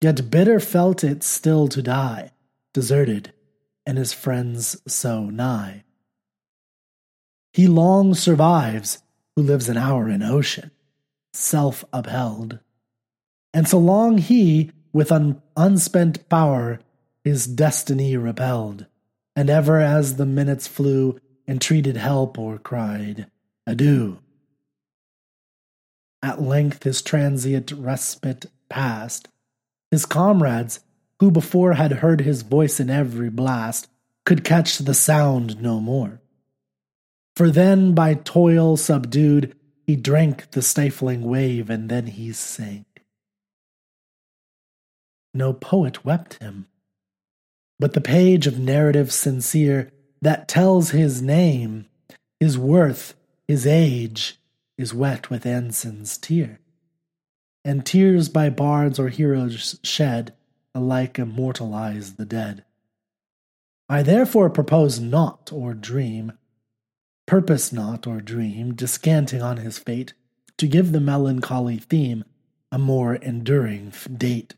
Yet 0.00 0.30
bitter 0.30 0.60
felt 0.60 1.02
it 1.02 1.24
still 1.24 1.66
to 1.68 1.82
die, 1.82 2.30
deserted, 2.72 3.32
and 3.84 3.98
his 3.98 4.12
friends 4.12 4.80
so 4.86 5.24
nigh. 5.24 5.82
He 7.52 7.66
long 7.66 8.14
survives 8.14 9.02
who 9.34 9.42
lives 9.42 9.68
an 9.68 9.76
hour 9.76 10.08
in 10.08 10.22
ocean, 10.22 10.70
self 11.32 11.84
upheld. 11.92 12.58
And 13.52 13.66
so 13.68 13.78
long 13.78 14.18
he, 14.18 14.70
with 14.92 15.10
un- 15.12 15.42
unspent 15.56 16.28
power, 16.28 16.80
his 17.24 17.46
destiny 17.46 18.16
repelled, 18.16 18.86
and 19.34 19.50
ever 19.50 19.80
as 19.80 20.16
the 20.16 20.26
minutes 20.26 20.66
flew, 20.66 21.18
entreated 21.46 21.96
help 21.96 22.38
or 22.38 22.58
cried, 22.58 23.26
Adieu 23.66 24.18
at 26.22 26.42
length 26.42 26.82
his 26.82 27.02
transient 27.02 27.72
respite 27.72 28.46
passed. 28.68 29.28
His 29.90 30.04
comrades, 30.04 30.80
who 31.20 31.30
before 31.30 31.74
had 31.74 31.92
heard 31.92 32.20
his 32.20 32.42
voice 32.42 32.80
in 32.80 32.90
every 32.90 33.30
blast, 33.30 33.88
could 34.24 34.44
catch 34.44 34.78
the 34.78 34.94
sound 34.94 35.60
no 35.62 35.80
more. 35.80 36.20
For 37.34 37.50
then, 37.50 37.94
by 37.94 38.14
toil 38.14 38.76
subdued, 38.76 39.54
he 39.88 39.96
drank 39.96 40.50
the 40.50 40.60
stifling 40.60 41.22
wave, 41.22 41.70
and 41.70 41.88
then 41.88 42.08
he 42.08 42.30
sank. 42.30 42.84
No 45.32 45.54
poet 45.54 46.04
wept 46.04 46.34
him, 46.42 46.66
but 47.78 47.94
the 47.94 48.00
page 48.02 48.46
of 48.46 48.58
narrative 48.58 49.10
sincere 49.10 49.90
that 50.20 50.46
tells 50.46 50.90
his 50.90 51.22
name, 51.22 51.86
his 52.38 52.58
worth, 52.58 53.14
his 53.46 53.66
age, 53.66 54.36
is 54.76 54.92
wet 54.92 55.30
with 55.30 55.46
Anson's 55.46 56.18
tear. 56.18 56.60
And 57.64 57.86
tears 57.86 58.28
by 58.28 58.50
bards 58.50 58.98
or 58.98 59.08
heroes 59.08 59.80
shed 59.82 60.34
alike 60.74 61.18
immortalize 61.18 62.16
the 62.16 62.26
dead. 62.26 62.62
I 63.88 64.02
therefore 64.02 64.50
propose 64.50 65.00
not 65.00 65.50
or 65.50 65.72
dream, 65.72 66.34
purpose 67.28 67.72
not 67.72 68.06
or 68.06 68.20
dream, 68.22 68.74
descanting 68.74 69.42
on 69.42 69.58
his 69.58 69.78
fate, 69.78 70.14
to 70.56 70.66
give 70.66 70.90
the 70.90 71.00
melancholy 71.00 71.76
theme 71.76 72.24
a 72.72 72.78
more 72.78 73.16
enduring 73.16 73.92
date. 74.16 74.54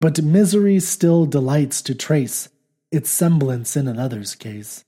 But 0.00 0.20
misery 0.20 0.80
still 0.80 1.26
delights 1.26 1.80
to 1.82 1.94
trace 1.94 2.48
its 2.90 3.08
semblance 3.08 3.76
in 3.76 3.86
another's 3.86 4.34
case. 4.34 4.84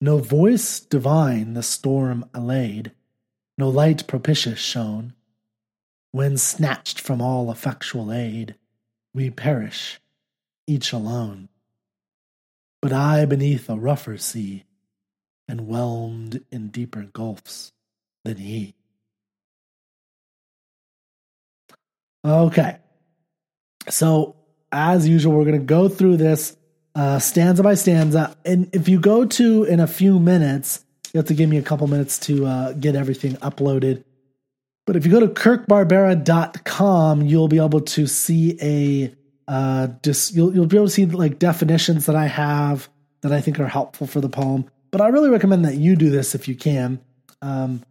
No 0.00 0.18
voice 0.18 0.78
divine 0.78 1.54
the 1.54 1.64
storm 1.64 2.24
allayed, 2.32 2.92
no 3.58 3.68
light 3.68 4.06
propitious 4.06 4.60
shone. 4.60 5.14
When 6.12 6.38
snatched 6.38 7.00
from 7.00 7.20
all 7.20 7.50
effectual 7.50 8.12
aid, 8.12 8.54
we 9.12 9.30
perish, 9.30 10.00
each 10.66 10.92
alone. 10.92 11.48
But 12.80 12.92
I 12.92 13.26
beneath 13.26 13.68
a 13.68 13.76
rougher 13.76 14.16
sea, 14.16 14.64
and 15.50 15.66
whelmed 15.66 16.42
in 16.52 16.68
deeper 16.68 17.02
gulfs 17.12 17.72
than 18.24 18.36
he. 18.36 18.74
Okay. 22.24 22.76
So, 23.88 24.36
as 24.70 25.08
usual, 25.08 25.36
we're 25.36 25.44
going 25.44 25.58
to 25.58 25.66
go 25.66 25.88
through 25.88 26.18
this 26.18 26.56
uh, 26.94 27.18
stanza 27.18 27.62
by 27.62 27.74
stanza. 27.74 28.36
And 28.44 28.70
if 28.72 28.88
you 28.88 29.00
go 29.00 29.24
to 29.24 29.64
in 29.64 29.80
a 29.80 29.86
few 29.86 30.20
minutes, 30.20 30.84
you 31.12 31.18
have 31.18 31.26
to 31.26 31.34
give 31.34 31.50
me 31.50 31.56
a 31.56 31.62
couple 31.62 31.88
minutes 31.88 32.18
to 32.20 32.46
uh, 32.46 32.72
get 32.74 32.94
everything 32.94 33.32
uploaded. 33.36 34.04
But 34.86 34.96
if 34.96 35.04
you 35.04 35.10
go 35.10 35.20
to 35.20 35.28
kirkbarbera.com, 35.28 37.22
you'll 37.22 37.48
be 37.48 37.58
able 37.58 37.80
to 37.80 38.06
see 38.06 38.56
a 38.62 39.14
uh, 39.48 39.88
you'll 40.04 40.54
you'll 40.54 40.66
be 40.66 40.76
able 40.76 40.86
to 40.86 40.92
see 40.92 41.06
like 41.06 41.40
definitions 41.40 42.06
that 42.06 42.14
I 42.14 42.26
have 42.26 42.88
that 43.22 43.32
I 43.32 43.40
think 43.40 43.58
are 43.58 43.66
helpful 43.66 44.06
for 44.06 44.20
the 44.20 44.28
poem. 44.28 44.70
But 44.90 45.00
I 45.00 45.08
really 45.08 45.30
recommend 45.30 45.64
that 45.64 45.76
you 45.76 45.96
do 45.96 46.10
this 46.10 46.34
if 46.34 46.48
you 46.48 46.54
can. 46.54 47.00
Um, 47.42 47.82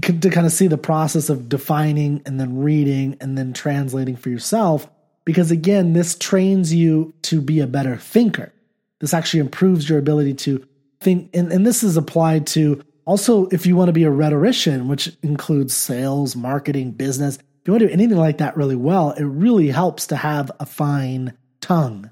to 0.00 0.30
kind 0.30 0.46
of 0.46 0.52
see 0.52 0.68
the 0.68 0.78
process 0.78 1.28
of 1.28 1.48
defining 1.48 2.22
and 2.24 2.40
then 2.40 2.58
reading 2.58 3.16
and 3.20 3.36
then 3.36 3.52
translating 3.52 4.16
for 4.16 4.30
yourself. 4.30 4.88
Because 5.24 5.50
again, 5.50 5.92
this 5.92 6.16
trains 6.16 6.72
you 6.72 7.12
to 7.22 7.40
be 7.40 7.60
a 7.60 7.66
better 7.66 7.96
thinker. 7.96 8.52
This 9.00 9.12
actually 9.12 9.40
improves 9.40 9.88
your 9.88 9.98
ability 9.98 10.34
to 10.34 10.66
think. 11.00 11.30
And, 11.34 11.52
and 11.52 11.66
this 11.66 11.82
is 11.82 11.96
applied 11.96 12.46
to 12.48 12.82
also 13.04 13.46
if 13.48 13.66
you 13.66 13.76
want 13.76 13.88
to 13.88 13.92
be 13.92 14.04
a 14.04 14.10
rhetorician, 14.10 14.88
which 14.88 15.12
includes 15.22 15.74
sales, 15.74 16.36
marketing, 16.36 16.92
business. 16.92 17.36
If 17.36 17.68
you 17.68 17.72
want 17.72 17.82
to 17.82 17.88
do 17.88 17.92
anything 17.92 18.18
like 18.18 18.38
that 18.38 18.56
really 18.56 18.76
well, 18.76 19.10
it 19.10 19.24
really 19.24 19.68
helps 19.68 20.06
to 20.08 20.16
have 20.16 20.50
a 20.60 20.64
fine 20.64 21.36
tongue. 21.60 22.10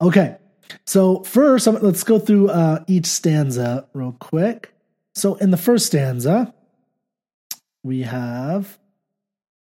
Okay, 0.00 0.38
so 0.86 1.22
first, 1.24 1.66
let's 1.66 2.04
go 2.04 2.18
through 2.18 2.50
uh, 2.50 2.84
each 2.86 3.06
stanza 3.06 3.86
real 3.92 4.16
quick. 4.18 4.72
So 5.14 5.34
in 5.36 5.50
the 5.50 5.56
first 5.56 5.86
stanza, 5.86 6.54
we 7.82 8.02
have 8.02 8.78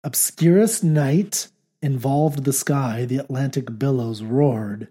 obscurest 0.03 0.83
night 0.83 1.47
involved 1.81 2.43
the 2.43 2.53
sky, 2.53 3.05
the 3.05 3.17
Atlantic 3.17 3.79
billows 3.79 4.21
roared, 4.21 4.89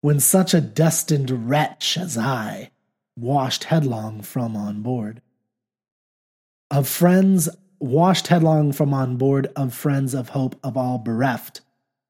when 0.00 0.20
such 0.20 0.54
a 0.54 0.60
destined 0.60 1.48
wretch 1.48 1.96
as 1.96 2.18
I 2.18 2.70
washed 3.16 3.64
headlong 3.64 4.22
from 4.22 4.56
on 4.56 4.82
board. 4.82 5.22
Of 6.70 6.88
friends 6.88 7.48
washed 7.78 8.28
headlong 8.28 8.72
from 8.72 8.92
on 8.92 9.16
board, 9.16 9.48
of 9.56 9.74
friends 9.74 10.14
of 10.14 10.30
hope 10.30 10.58
of 10.62 10.76
all 10.76 10.98
bereft, 10.98 11.60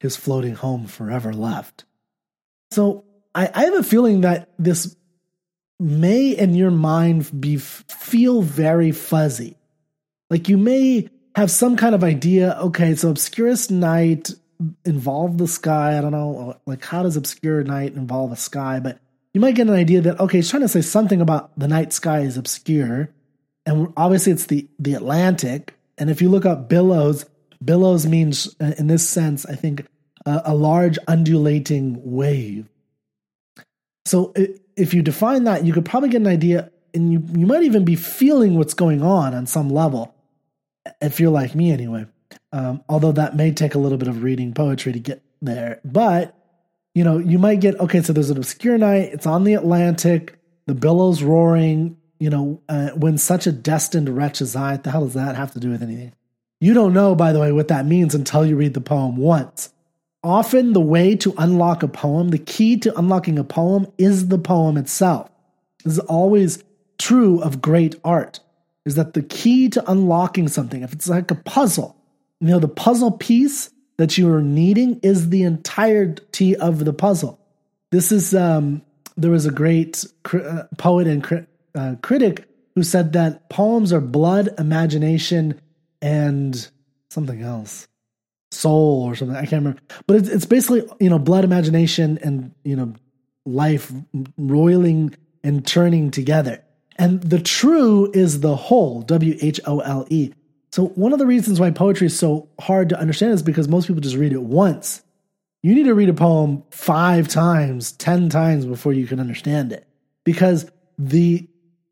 his 0.01 0.17
floating 0.17 0.55
home 0.55 0.87
forever 0.87 1.33
left. 1.33 1.85
So 2.71 3.05
I, 3.37 3.51
I 3.55 3.65
have 3.65 3.75
a 3.75 3.83
feeling 3.83 4.23
that 4.23 4.49
this 4.59 4.97
may 5.79 6.31
in 6.31 6.55
your 6.55 6.71
mind 6.71 7.39
be 7.39 7.59
feel 7.59 8.41
very 8.41 8.93
fuzzy. 8.93 9.57
Like 10.31 10.49
you 10.49 10.57
may 10.57 11.11
have 11.37 11.51
some 11.51 11.77
kind 11.77 11.95
of 11.95 12.03
idea, 12.03 12.57
okay, 12.61 12.95
so 12.95 13.11
obscurest 13.11 13.71
night 13.71 14.31
involve 14.87 15.37
the 15.37 15.47
sky. 15.47 15.99
I 15.99 16.01
don't 16.01 16.13
know, 16.13 16.59
like 16.65 16.83
how 16.83 17.03
does 17.03 17.17
obscure 17.17 17.63
night 17.63 17.93
involve 17.93 18.33
a 18.33 18.37
sky? 18.37 18.81
But 18.81 18.99
you 19.35 19.41
might 19.41 19.55
get 19.55 19.69
an 19.69 19.75
idea 19.75 20.01
that 20.01 20.19
okay, 20.19 20.39
he's 20.39 20.49
trying 20.49 20.63
to 20.63 20.69
say 20.69 20.81
something 20.81 21.21
about 21.21 21.57
the 21.59 21.69
night 21.69 21.93
sky 21.93 22.21
is 22.21 22.39
obscure, 22.39 23.11
and 23.67 23.93
obviously 23.99 24.33
it's 24.33 24.47
the 24.47 24.67
the 24.79 24.95
Atlantic. 24.95 25.75
And 25.99 26.09
if 26.09 26.23
you 26.23 26.31
look 26.31 26.47
up 26.47 26.71
billows, 26.71 27.27
billows 27.63 28.07
means 28.07 28.57
in 28.79 28.87
this 28.87 29.07
sense, 29.07 29.45
I 29.45 29.57
think 29.57 29.87
a 30.25 30.55
large 30.55 30.99
undulating 31.07 32.01
wave. 32.03 32.67
So 34.07 34.33
if 34.77 34.95
you 34.95 35.03
define 35.03 35.45
that, 35.45 35.65
you 35.65 35.73
could 35.73 35.85
probably 35.85 36.11
get 36.11 36.21
an 36.21 36.29
idea, 36.29 36.71
and 36.95 37.13
you, 37.13 37.23
you 37.37 37.47
might 37.47 37.65
even 37.65 37.85
be 37.85 37.97
feeling 37.97 38.57
what's 38.57 38.75
going 38.75 39.03
on 39.03 39.35
on 39.35 39.47
some 39.47 39.69
level, 39.69 40.15
if 41.01 41.19
you're 41.19 41.31
like 41.31 41.55
me 41.55 41.73
anyway. 41.73 42.07
Um, 42.53 42.83
although 42.89 43.13
that 43.13 43.37
may 43.37 43.53
take 43.53 43.75
a 43.75 43.79
little 43.79 43.99
bit 43.99 44.09
of 44.09 44.23
reading 44.23 44.55
poetry 44.55 44.93
to 44.93 45.01
get 45.01 45.23
there. 45.43 45.81
But, 45.85 46.35
you 46.95 47.05
know, 47.05 47.19
you 47.19 47.39
might 47.39 47.61
get, 47.61 47.79
okay, 47.81 48.01
so 48.01 48.13
there's 48.13 48.31
an 48.31 48.37
obscure 48.37 48.79
night, 48.79 49.11
it's 49.13 49.27
on 49.27 49.45
the 49.45 49.55
Atlantic, 49.55 50.39
the 50.67 50.75
billows 50.75 51.23
roaring, 51.23 51.97
you 52.19 52.31
know, 52.31 52.63
uh, 52.69 52.91
when 52.91 53.19
such 53.19 53.47
a 53.47 53.53
destined 53.53 54.09
wretch 54.09 54.41
as 54.41 54.57
I, 54.57 54.77
the 54.77 54.91
hell 54.91 55.05
does 55.05 55.15
that 55.15 55.37
have 55.37 55.53
to 55.53 55.61
do 55.61 55.71
with 55.71 55.83
anything? 55.83 56.15
You 56.61 56.73
don't 56.73 56.95
know, 56.95 57.15
by 57.15 57.33
the 57.33 57.41
way, 57.41 57.53
what 57.53 57.69
that 57.69 57.87
means 57.87 58.15
until 58.15 58.47
you 58.47 58.57
read 58.57 58.75
the 58.75 58.81
poem 58.81 59.17
once. 59.17 59.73
Often, 60.23 60.73
the 60.73 60.81
way 60.81 61.15
to 61.17 61.35
unlock 61.39 61.83
a 61.83 61.89
poem, 61.89 62.31
the 62.31 62.39
key 62.39 62.77
to 62.79 62.99
unlocking 62.99 63.39
a 63.39 63.45
poem 63.45 63.87
is 63.97 64.29
the 64.29 64.39
poem 64.39 64.77
itself. 64.77 65.31
This 65.85 65.95
is 65.95 65.99
always 66.01 66.65
true 66.99 67.41
of 67.43 67.61
great 67.61 67.95
art, 68.05 68.41
is 68.85 68.97
that 68.97 69.15
the 69.15 69.23
key 69.23 69.69
to 69.69 69.91
unlocking 69.91 70.49
something, 70.49 70.83
if 70.83 70.93
it's 70.93 71.09
like 71.09 71.31
a 71.31 71.37
puzzle, 71.37 71.97
you 72.41 72.49
know, 72.49 72.59
the 72.59 72.69
puzzle 72.69 73.13
piece 73.13 73.71
that 73.99 74.19
you 74.19 74.33
are 74.33 74.43
needing 74.43 75.01
is 75.03 75.31
the 75.31 75.43
entirety 75.43 76.57
of 76.57 76.85
the 76.85 76.93
puzzle. 76.93 77.39
This 77.93 78.13
is, 78.13 78.35
um, 78.35 78.83
there 79.17 79.31
was 79.31 79.47
a 79.47 79.51
great 79.51 80.05
cr- 80.23 80.39
uh, 80.39 80.65
poet 80.77 81.07
and 81.07 81.23
cri- 81.23 81.47
uh, 81.75 81.95
critic 82.03 82.49
who 82.75 82.83
said 82.83 83.13
that 83.15 83.49
poems 83.49 83.93
are 83.93 84.01
blood, 84.01 84.51
imagination, 84.59 85.61
and 86.03 86.69
something 87.11 87.41
else 87.41 87.87
soul 88.51 89.03
or 89.05 89.15
something. 89.15 89.37
I 89.37 89.41
can't 89.41 89.65
remember, 89.65 89.81
but 90.07 90.17
it's, 90.17 90.29
it's 90.29 90.47
basically 90.47 90.85
you 91.01 91.11
know 91.11 91.19
blood, 91.19 91.45
imagination, 91.45 92.19
and 92.23 92.55
you 92.65 92.77
know 92.77 92.95
life 93.45 93.93
roiling 94.37 95.15
and 95.45 95.67
turning 95.67 96.11
together. 96.11 96.63
And 96.99 97.23
the 97.23 97.39
true 97.39 98.11
is 98.13 98.41
the 98.41 98.57
whole. 98.57 99.03
W 99.03 99.37
H 99.41 99.61
O 99.67 99.81
L 99.81 100.07
E. 100.11 100.33
So 100.73 100.87
one 100.89 101.13
of 101.13 101.19
the 101.19 101.27
reasons 101.27 101.61
why 101.61 101.71
poetry 101.71 102.09
is 102.09 102.19
so 102.19 102.49
hard 102.61 102.89
to 102.91 102.99
understand 102.99 103.33
is 103.33 103.43
because 103.43 103.69
most 103.69 103.87
people 103.87 104.01
just 104.01 104.17
read 104.17 104.33
it 104.33 104.43
once. 104.43 105.03
You 105.63 105.75
need 105.75 105.85
to 105.85 105.95
read 105.95 106.09
a 106.09 106.15
poem 106.15 106.63
five 106.71 107.29
times, 107.29 107.93
ten 107.93 108.29
times 108.29 108.67
before 108.67 108.93
you 108.93 109.07
can 109.07 109.21
understand 109.21 109.73
it, 109.73 109.87
because 110.25 110.71
the 110.99 111.49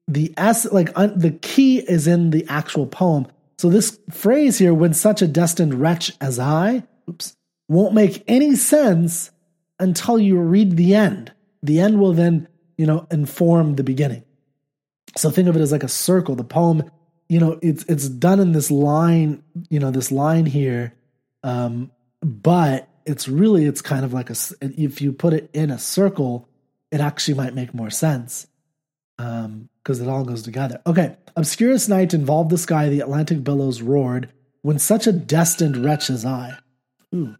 the 0.06 0.32
s 0.36 0.70
like 0.70 0.90
un, 0.96 1.18
the 1.18 1.30
key 1.30 1.78
is 1.78 2.06
in 2.06 2.30
the 2.30 2.46
actual 2.48 2.86
poem 2.86 3.26
so 3.58 3.68
this 3.68 3.98
phrase 4.10 4.58
here, 4.58 4.74
when 4.74 4.94
such 4.94 5.22
a 5.22 5.28
destined 5.28 5.74
wretch 5.74 6.12
as 6.20 6.38
I, 6.38 6.84
oops, 7.08 7.36
won't 7.68 7.94
make 7.94 8.22
any 8.26 8.56
sense 8.56 9.30
until 9.78 10.18
you 10.18 10.38
read 10.38 10.76
the 10.76 10.94
end. 10.94 11.32
The 11.62 11.80
end 11.80 12.00
will 12.00 12.12
then, 12.12 12.48
you 12.76 12.86
know, 12.86 13.06
inform 13.10 13.76
the 13.76 13.84
beginning. 13.84 14.24
So 15.16 15.30
think 15.30 15.48
of 15.48 15.56
it 15.56 15.60
as 15.60 15.72
like 15.72 15.84
a 15.84 15.88
circle. 15.88 16.34
The 16.34 16.44
poem, 16.44 16.90
you 17.28 17.38
know, 17.38 17.58
it's 17.62 17.84
it's 17.84 18.08
done 18.08 18.40
in 18.40 18.52
this 18.52 18.70
line, 18.70 19.42
you 19.70 19.78
know, 19.78 19.90
this 19.90 20.10
line 20.10 20.46
here, 20.46 20.94
um, 21.42 21.90
but 22.20 22.88
it's 23.06 23.28
really 23.28 23.64
it's 23.64 23.82
kind 23.82 24.04
of 24.04 24.12
like 24.12 24.30
a 24.30 24.36
if 24.60 25.00
you 25.00 25.12
put 25.12 25.32
it 25.32 25.50
in 25.52 25.70
a 25.70 25.78
circle, 25.78 26.48
it 26.90 27.00
actually 27.00 27.34
might 27.34 27.54
make 27.54 27.72
more 27.72 27.90
sense. 27.90 28.46
Um, 29.18 29.68
because 29.82 30.00
it 30.00 30.08
all 30.08 30.24
goes 30.24 30.42
together. 30.42 30.80
Okay, 30.86 31.16
obscurest 31.36 31.90
night 31.90 32.14
involved 32.14 32.50
the 32.50 32.58
sky, 32.58 32.88
the 32.88 33.00
Atlantic 33.00 33.44
billows 33.44 33.82
roared, 33.82 34.30
when 34.62 34.78
such 34.78 35.06
a 35.06 35.12
destined 35.12 35.76
wretch 35.76 36.08
as 36.08 36.24
I. 36.24 36.56
Ooh. 37.14 37.36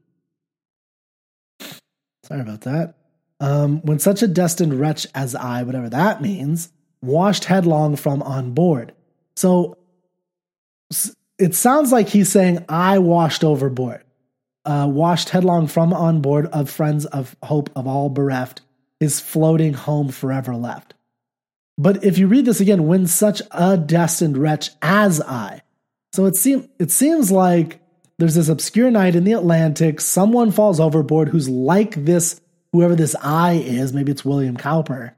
Sorry 2.23 2.43
about 2.43 2.61
that. 2.63 2.95
Um, 3.41 3.81
when 3.81 3.99
such 3.99 4.23
a 4.23 4.29
destined 4.29 4.79
wretch 4.79 5.07
as 5.15 5.35
I, 5.35 5.63
whatever 5.63 5.89
that 5.89 6.21
means, 6.21 6.71
washed 7.03 7.47
headlong 7.47 7.97
from 7.97 8.23
on 8.23 8.53
board. 8.53 8.93
So 9.37 9.79
it 11.39 11.55
sounds 11.55 11.93
like 11.93 12.09
he's 12.09 12.31
saying, 12.31 12.65
I 12.69 12.99
washed 12.99 13.43
overboard, 13.43 14.05
uh, 14.65 14.89
washed 14.91 15.31
headlong 15.31 15.67
from 15.67 15.93
on 15.93 16.21
board 16.21 16.47
of 16.47 16.71
friends 16.71 17.05
of 17.07 17.37
hope 17.43 17.71
of 17.75 17.87
all 17.87 18.09
bereft, 18.09 18.61
is 19.01 19.21
floating 19.21 19.75
home 19.75 20.09
forever 20.11 20.55
left. 20.55 20.94
But 21.77 22.05
if 22.05 22.19
you 22.19 22.29
read 22.29 22.45
this 22.45 22.61
again, 22.61 22.87
when 22.87 23.07
such 23.07 23.43
a 23.51 23.77
destined 23.77 24.39
wretch 24.39 24.71
as 24.81 25.21
I. 25.21 25.63
So 26.13 26.27
it 26.27 26.37
seems 26.37 26.69
it 26.79 26.91
seems 26.91 27.33
like 27.33 27.81
there's 28.19 28.37
this 28.37 28.49
obscure 28.49 28.91
night 28.91 29.17
in 29.17 29.25
the 29.25 29.33
Atlantic, 29.33 30.01
someone 30.01 30.53
falls 30.53 30.79
overboard 30.79 31.29
who's 31.29 31.49
like 31.49 32.05
this, 32.05 32.41
whoever 32.73 32.95
this 32.95 33.17
I 33.21 33.55
is, 33.55 33.93
maybe 33.93 34.13
it's 34.13 34.25
William 34.25 34.57
Cowper, 34.57 35.13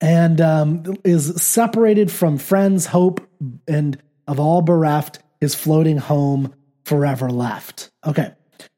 and 0.00 0.40
um, 0.40 0.96
is 1.04 1.40
separated 1.40 2.12
from 2.12 2.36
friends, 2.36 2.86
hope, 2.86 3.26
and 3.66 3.96
of 4.26 4.38
all 4.38 4.60
bereft, 4.60 5.20
is 5.40 5.54
floating 5.54 5.96
home 5.96 6.54
forever 6.84 7.30
left. 7.30 7.90
Okay, 8.06 8.32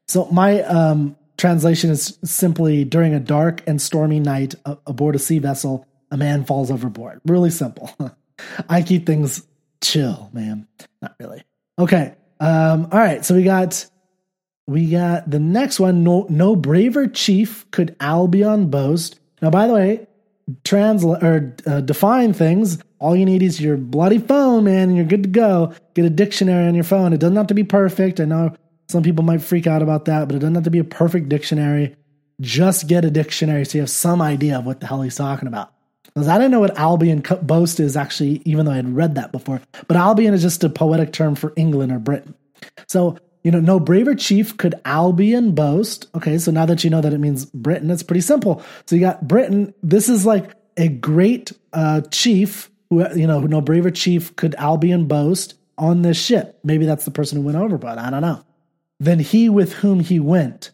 so 0.07 0.25
my 0.31 0.61
um, 0.61 1.17
translation 1.37 1.89
is 1.89 2.17
simply 2.23 2.85
during 2.85 3.13
a 3.13 3.19
dark 3.19 3.61
and 3.67 3.81
stormy 3.81 4.21
night 4.21 4.55
aboard 4.85 5.15
a 5.15 5.19
sea 5.19 5.39
vessel 5.39 5.85
a 6.11 6.17
man 6.17 6.45
falls 6.45 6.71
overboard. 6.71 7.21
Really 7.25 7.49
simple. 7.49 7.91
I 8.69 8.81
keep 8.81 9.05
things 9.05 9.45
chill, 9.81 10.29
man. 10.33 10.67
Not 11.01 11.15
really. 11.19 11.43
Okay. 11.79 12.15
Um, 12.39 12.87
all 12.91 12.99
right. 12.99 13.25
So 13.25 13.35
we 13.35 13.43
got 13.43 13.85
we 14.67 14.89
got 14.89 15.29
the 15.29 15.39
next 15.39 15.79
one. 15.79 16.03
No, 16.03 16.27
no 16.29 16.55
braver 16.55 17.07
chief 17.07 17.69
could 17.71 17.95
Albion 17.99 18.69
boast. 18.69 19.19
Now, 19.41 19.49
by 19.49 19.67
the 19.67 19.73
way, 19.73 20.07
translate 20.63 21.23
or 21.23 21.55
uh, 21.65 21.81
define 21.81 22.33
things. 22.33 22.79
All 22.99 23.15
you 23.15 23.25
need 23.25 23.43
is 23.43 23.61
your 23.61 23.77
bloody 23.77 24.17
phone, 24.17 24.63
man, 24.63 24.89
and 24.89 24.97
you're 24.97 25.05
good 25.05 25.23
to 25.23 25.29
go. 25.29 25.73
Get 25.93 26.05
a 26.05 26.09
dictionary 26.09 26.67
on 26.67 26.75
your 26.75 26.83
phone. 26.83 27.13
It 27.13 27.19
doesn't 27.19 27.35
have 27.35 27.47
to 27.47 27.53
be 27.53 27.63
perfect. 27.63 28.19
I 28.19 28.25
know 28.25 28.55
some 28.89 29.03
people 29.03 29.23
might 29.23 29.41
freak 29.41 29.67
out 29.67 29.81
about 29.81 30.05
that, 30.05 30.27
but 30.27 30.35
it 30.35 30.39
doesn't 30.39 30.55
have 30.55 30.63
to 30.63 30.71
be 30.71 30.79
a 30.79 30.83
perfect 30.83 31.29
dictionary. 31.29 31.95
Just 32.41 32.87
get 32.87 33.05
a 33.05 33.11
dictionary 33.11 33.65
so 33.65 33.77
you 33.77 33.81
have 33.81 33.89
some 33.89 34.21
idea 34.21 34.59
of 34.59 34.65
what 34.65 34.79
the 34.79 34.87
hell 34.87 35.01
he's 35.01 35.15
talking 35.15 35.47
about. 35.47 35.71
Because 36.07 36.27
I 36.27 36.37
didn't 36.37 36.51
know 36.51 36.59
what 36.59 36.77
Albion 36.77 37.23
boast 37.41 37.79
is 37.79 37.95
actually, 37.95 38.41
even 38.45 38.65
though 38.65 38.71
I 38.71 38.77
had 38.77 38.95
read 38.95 39.15
that 39.15 39.31
before. 39.31 39.61
But 39.87 39.97
Albion 39.97 40.33
is 40.33 40.41
just 40.41 40.63
a 40.63 40.69
poetic 40.69 41.13
term 41.13 41.35
for 41.35 41.53
England 41.55 41.91
or 41.91 41.99
Britain. 41.99 42.33
So, 42.87 43.17
you 43.43 43.51
know, 43.51 43.59
no 43.59 43.79
braver 43.79 44.15
chief 44.15 44.57
could 44.57 44.75
Albion 44.85 45.53
boast. 45.53 46.07
Okay, 46.15 46.37
so 46.37 46.51
now 46.51 46.65
that 46.65 46.83
you 46.83 46.89
know 46.89 47.01
that 47.01 47.13
it 47.13 47.19
means 47.19 47.45
Britain, 47.45 47.91
it's 47.91 48.03
pretty 48.03 48.21
simple. 48.21 48.63
So 48.87 48.95
you 48.95 49.01
got 49.01 49.27
Britain. 49.27 49.73
This 49.83 50.09
is 50.09 50.25
like 50.25 50.51
a 50.75 50.87
great 50.87 51.51
uh, 51.73 52.01
chief 52.11 52.71
who, 52.89 53.07
you 53.15 53.27
know, 53.27 53.41
no 53.41 53.61
braver 53.61 53.91
chief 53.91 54.35
could 54.35 54.55
Albion 54.55 55.05
boast. 55.05 55.53
on 55.77 56.01
this 56.01 56.17
ship. 56.17 56.59
Maybe 56.63 56.85
that's 56.85 57.05
the 57.05 57.11
person 57.11 57.37
who 57.37 57.45
went 57.45 57.57
overboard. 57.57 57.97
I 57.97 58.09
don't 58.09 58.21
know. 58.21 58.43
Then 58.99 59.19
he 59.19 59.49
with 59.49 59.73
whom 59.73 59.99
he 59.99 60.19
went. 60.19 60.71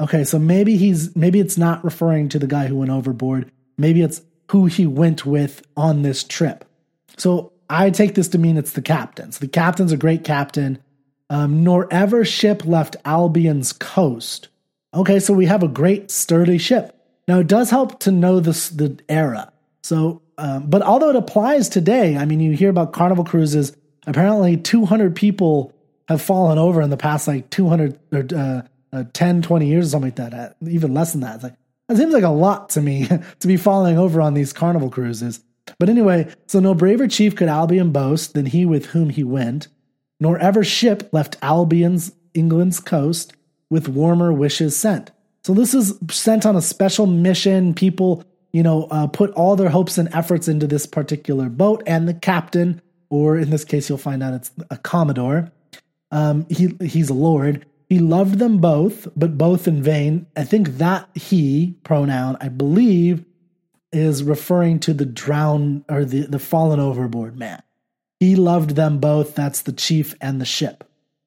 Okay, 0.00 0.24
so 0.24 0.38
maybe 0.38 0.76
he's 0.76 1.14
maybe 1.14 1.40
it's 1.40 1.58
not 1.58 1.84
referring 1.84 2.28
to 2.30 2.38
the 2.38 2.46
guy 2.46 2.66
who 2.66 2.76
went 2.76 2.90
overboard. 2.90 3.52
Maybe 3.78 4.02
it's 4.02 4.22
who 4.50 4.66
he 4.66 4.84
went 4.84 5.24
with 5.24 5.62
on 5.76 6.02
this 6.02 6.24
trip. 6.24 6.64
So 7.16 7.52
I 7.68 7.90
take 7.90 8.16
this 8.16 8.26
to 8.28 8.38
mean 8.38 8.56
it's 8.56 8.72
the 8.72 8.82
captain. 8.82 9.30
So 9.30 9.38
the 9.38 9.48
captain's 9.48 9.92
a 9.92 9.96
great 9.96 10.24
captain. 10.24 10.78
Um, 11.28 11.62
nor 11.62 11.86
ever 11.92 12.24
ship 12.24 12.64
left 12.64 12.96
Albion's 13.04 13.72
coast. 13.72 14.48
Okay, 14.92 15.20
so 15.20 15.32
we 15.32 15.46
have 15.46 15.62
a 15.62 15.68
great 15.68 16.10
sturdy 16.10 16.58
ship. 16.58 16.96
Now 17.28 17.38
it 17.38 17.46
does 17.46 17.70
help 17.70 18.00
to 18.00 18.10
know 18.10 18.40
this 18.40 18.70
the 18.70 18.98
era. 19.08 19.52
So, 19.84 20.22
um, 20.36 20.68
but 20.68 20.82
although 20.82 21.10
it 21.10 21.16
applies 21.16 21.68
today, 21.68 22.16
I 22.16 22.24
mean, 22.24 22.40
you 22.40 22.50
hear 22.50 22.70
about 22.70 22.92
Carnival 22.92 23.24
cruises. 23.24 23.76
Apparently, 24.08 24.56
200 24.56 25.14
people 25.14 25.72
have 26.08 26.20
fallen 26.20 26.58
over 26.58 26.82
in 26.82 26.90
the 26.90 26.96
past 26.96 27.28
like 27.28 27.48
200 27.50 28.00
or 28.10 28.26
uh, 28.36 28.62
uh, 28.92 29.04
10, 29.12 29.42
20 29.42 29.68
years 29.68 29.86
or 29.86 29.90
something 29.90 30.08
like 30.08 30.16
that. 30.16 30.34
Uh, 30.34 30.52
even 30.68 30.92
less 30.92 31.12
than 31.12 31.20
that. 31.20 31.36
It's 31.36 31.44
like 31.44 31.54
that 31.90 31.96
seems 31.96 32.14
like 32.14 32.22
a 32.22 32.28
lot 32.28 32.70
to 32.70 32.80
me 32.80 33.08
to 33.40 33.46
be 33.48 33.56
falling 33.56 33.98
over 33.98 34.20
on 34.20 34.34
these 34.34 34.52
Carnival 34.52 34.90
cruises. 34.90 35.40
But 35.78 35.88
anyway, 35.88 36.32
so 36.46 36.60
no 36.60 36.72
braver 36.72 37.08
chief 37.08 37.34
could 37.34 37.48
Albion 37.48 37.90
boast 37.90 38.34
than 38.34 38.46
he 38.46 38.64
with 38.64 38.86
whom 38.86 39.10
he 39.10 39.24
went, 39.24 39.66
nor 40.20 40.38
ever 40.38 40.62
ship 40.62 41.08
left 41.12 41.36
Albion's 41.42 42.12
England's 42.32 42.78
coast 42.78 43.32
with 43.70 43.88
warmer 43.88 44.32
wishes 44.32 44.76
sent. 44.76 45.10
So 45.44 45.52
this 45.52 45.74
is 45.74 45.98
sent 46.10 46.46
on 46.46 46.54
a 46.54 46.62
special 46.62 47.06
mission. 47.06 47.74
People, 47.74 48.24
you 48.52 48.62
know, 48.62 48.84
uh, 48.90 49.08
put 49.08 49.30
all 49.32 49.56
their 49.56 49.70
hopes 49.70 49.98
and 49.98 50.08
efforts 50.14 50.46
into 50.46 50.66
this 50.66 50.86
particular 50.86 51.48
boat, 51.48 51.82
and 51.86 52.08
the 52.08 52.14
captain, 52.14 52.80
or 53.08 53.36
in 53.36 53.50
this 53.50 53.64
case, 53.64 53.88
you'll 53.88 53.98
find 53.98 54.22
out 54.22 54.34
it's 54.34 54.52
a 54.70 54.76
commodore. 54.76 55.50
Um, 56.12 56.46
he 56.48 56.76
he's 56.80 57.10
a 57.10 57.14
lord. 57.14 57.66
He 57.90 57.98
loved 57.98 58.38
them 58.38 58.58
both, 58.58 59.08
but 59.16 59.36
both 59.36 59.66
in 59.66 59.82
vain. 59.82 60.26
I 60.36 60.44
think 60.44 60.78
that 60.78 61.10
he 61.14 61.76
pronoun, 61.82 62.36
I 62.40 62.48
believe, 62.48 63.24
is 63.92 64.22
referring 64.22 64.78
to 64.80 64.94
the 64.94 65.04
drowned 65.04 65.84
or 65.88 66.04
the 66.04 66.20
the 66.20 66.38
fallen 66.38 66.78
overboard 66.78 67.36
man. 67.36 67.62
He 68.20 68.36
loved 68.36 68.76
them 68.76 69.00
both. 69.00 69.34
That's 69.34 69.62
the 69.62 69.72
chief 69.72 70.14
and 70.20 70.40
the 70.40 70.44
ship. 70.44 70.84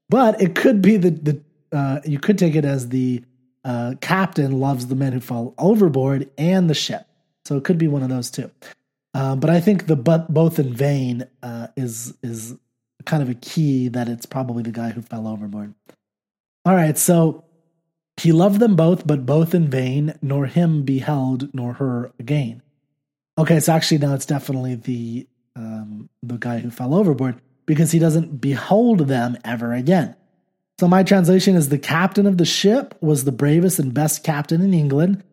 But 0.07 0.41
it 0.41 0.55
could 0.55 0.81
be 0.81 0.95
the 0.95 1.09
the 1.11 1.41
uh, 1.77 1.99
you 2.05 2.17
could 2.17 2.37
take 2.37 2.55
it 2.55 2.63
as 2.63 2.87
the 2.87 3.25
uh, 3.65 3.95
captain 3.99 4.59
loves 4.61 4.87
the 4.87 4.95
men 4.95 5.11
who 5.11 5.19
fall 5.19 5.53
overboard 5.57 6.29
and 6.37 6.69
the 6.69 6.73
ship. 6.73 7.05
So 7.43 7.57
it 7.57 7.65
could 7.65 7.77
be 7.77 7.89
one 7.89 8.03
of 8.03 8.09
those 8.09 8.31
two. 8.31 8.49
Um, 9.13 9.41
but 9.41 9.49
I 9.49 9.59
think 9.59 9.87
the 9.87 9.97
but 9.97 10.33
both 10.33 10.59
in 10.59 10.73
vain 10.73 11.25
uh, 11.41 11.67
is 11.75 12.13
is 12.23 12.55
kind 13.05 13.21
of 13.21 13.29
a 13.29 13.35
key 13.35 13.89
that 13.89 14.07
it's 14.07 14.25
probably 14.25 14.63
the 14.63 14.71
guy 14.71 14.91
who 14.91 15.01
fell 15.01 15.27
overboard. 15.27 15.73
All 16.65 16.75
right, 16.75 16.97
so 16.97 17.43
he 18.17 18.31
loved 18.31 18.59
them 18.59 18.75
both, 18.75 19.05
but 19.05 19.25
both 19.25 19.53
in 19.53 19.69
vain, 19.69 20.17
nor 20.21 20.45
him 20.45 20.83
beheld, 20.83 21.53
nor 21.53 21.73
her 21.73 22.11
again. 22.19 22.61
Okay, 23.37 23.59
so 23.59 23.73
actually 23.73 23.97
now 23.97 24.13
it's 24.13 24.25
definitely 24.25 24.75
the 24.75 25.27
um, 25.55 26.09
the 26.21 26.37
guy 26.37 26.59
who 26.59 26.71
fell 26.71 26.95
overboard 26.95 27.39
because 27.65 27.91
he 27.91 27.99
doesn't 27.99 28.41
behold 28.41 29.07
them 29.07 29.37
ever 29.43 29.73
again. 29.73 30.15
So 30.79 30.87
my 30.87 31.03
translation 31.03 31.55
is 31.55 31.69
the 31.69 31.77
captain 31.77 32.25
of 32.25 32.37
the 32.37 32.45
ship 32.45 32.95
was 33.01 33.23
the 33.23 33.31
bravest 33.31 33.77
and 33.79 33.93
best 33.93 34.23
captain 34.23 34.61
in 34.61 34.73
England, 34.73 35.23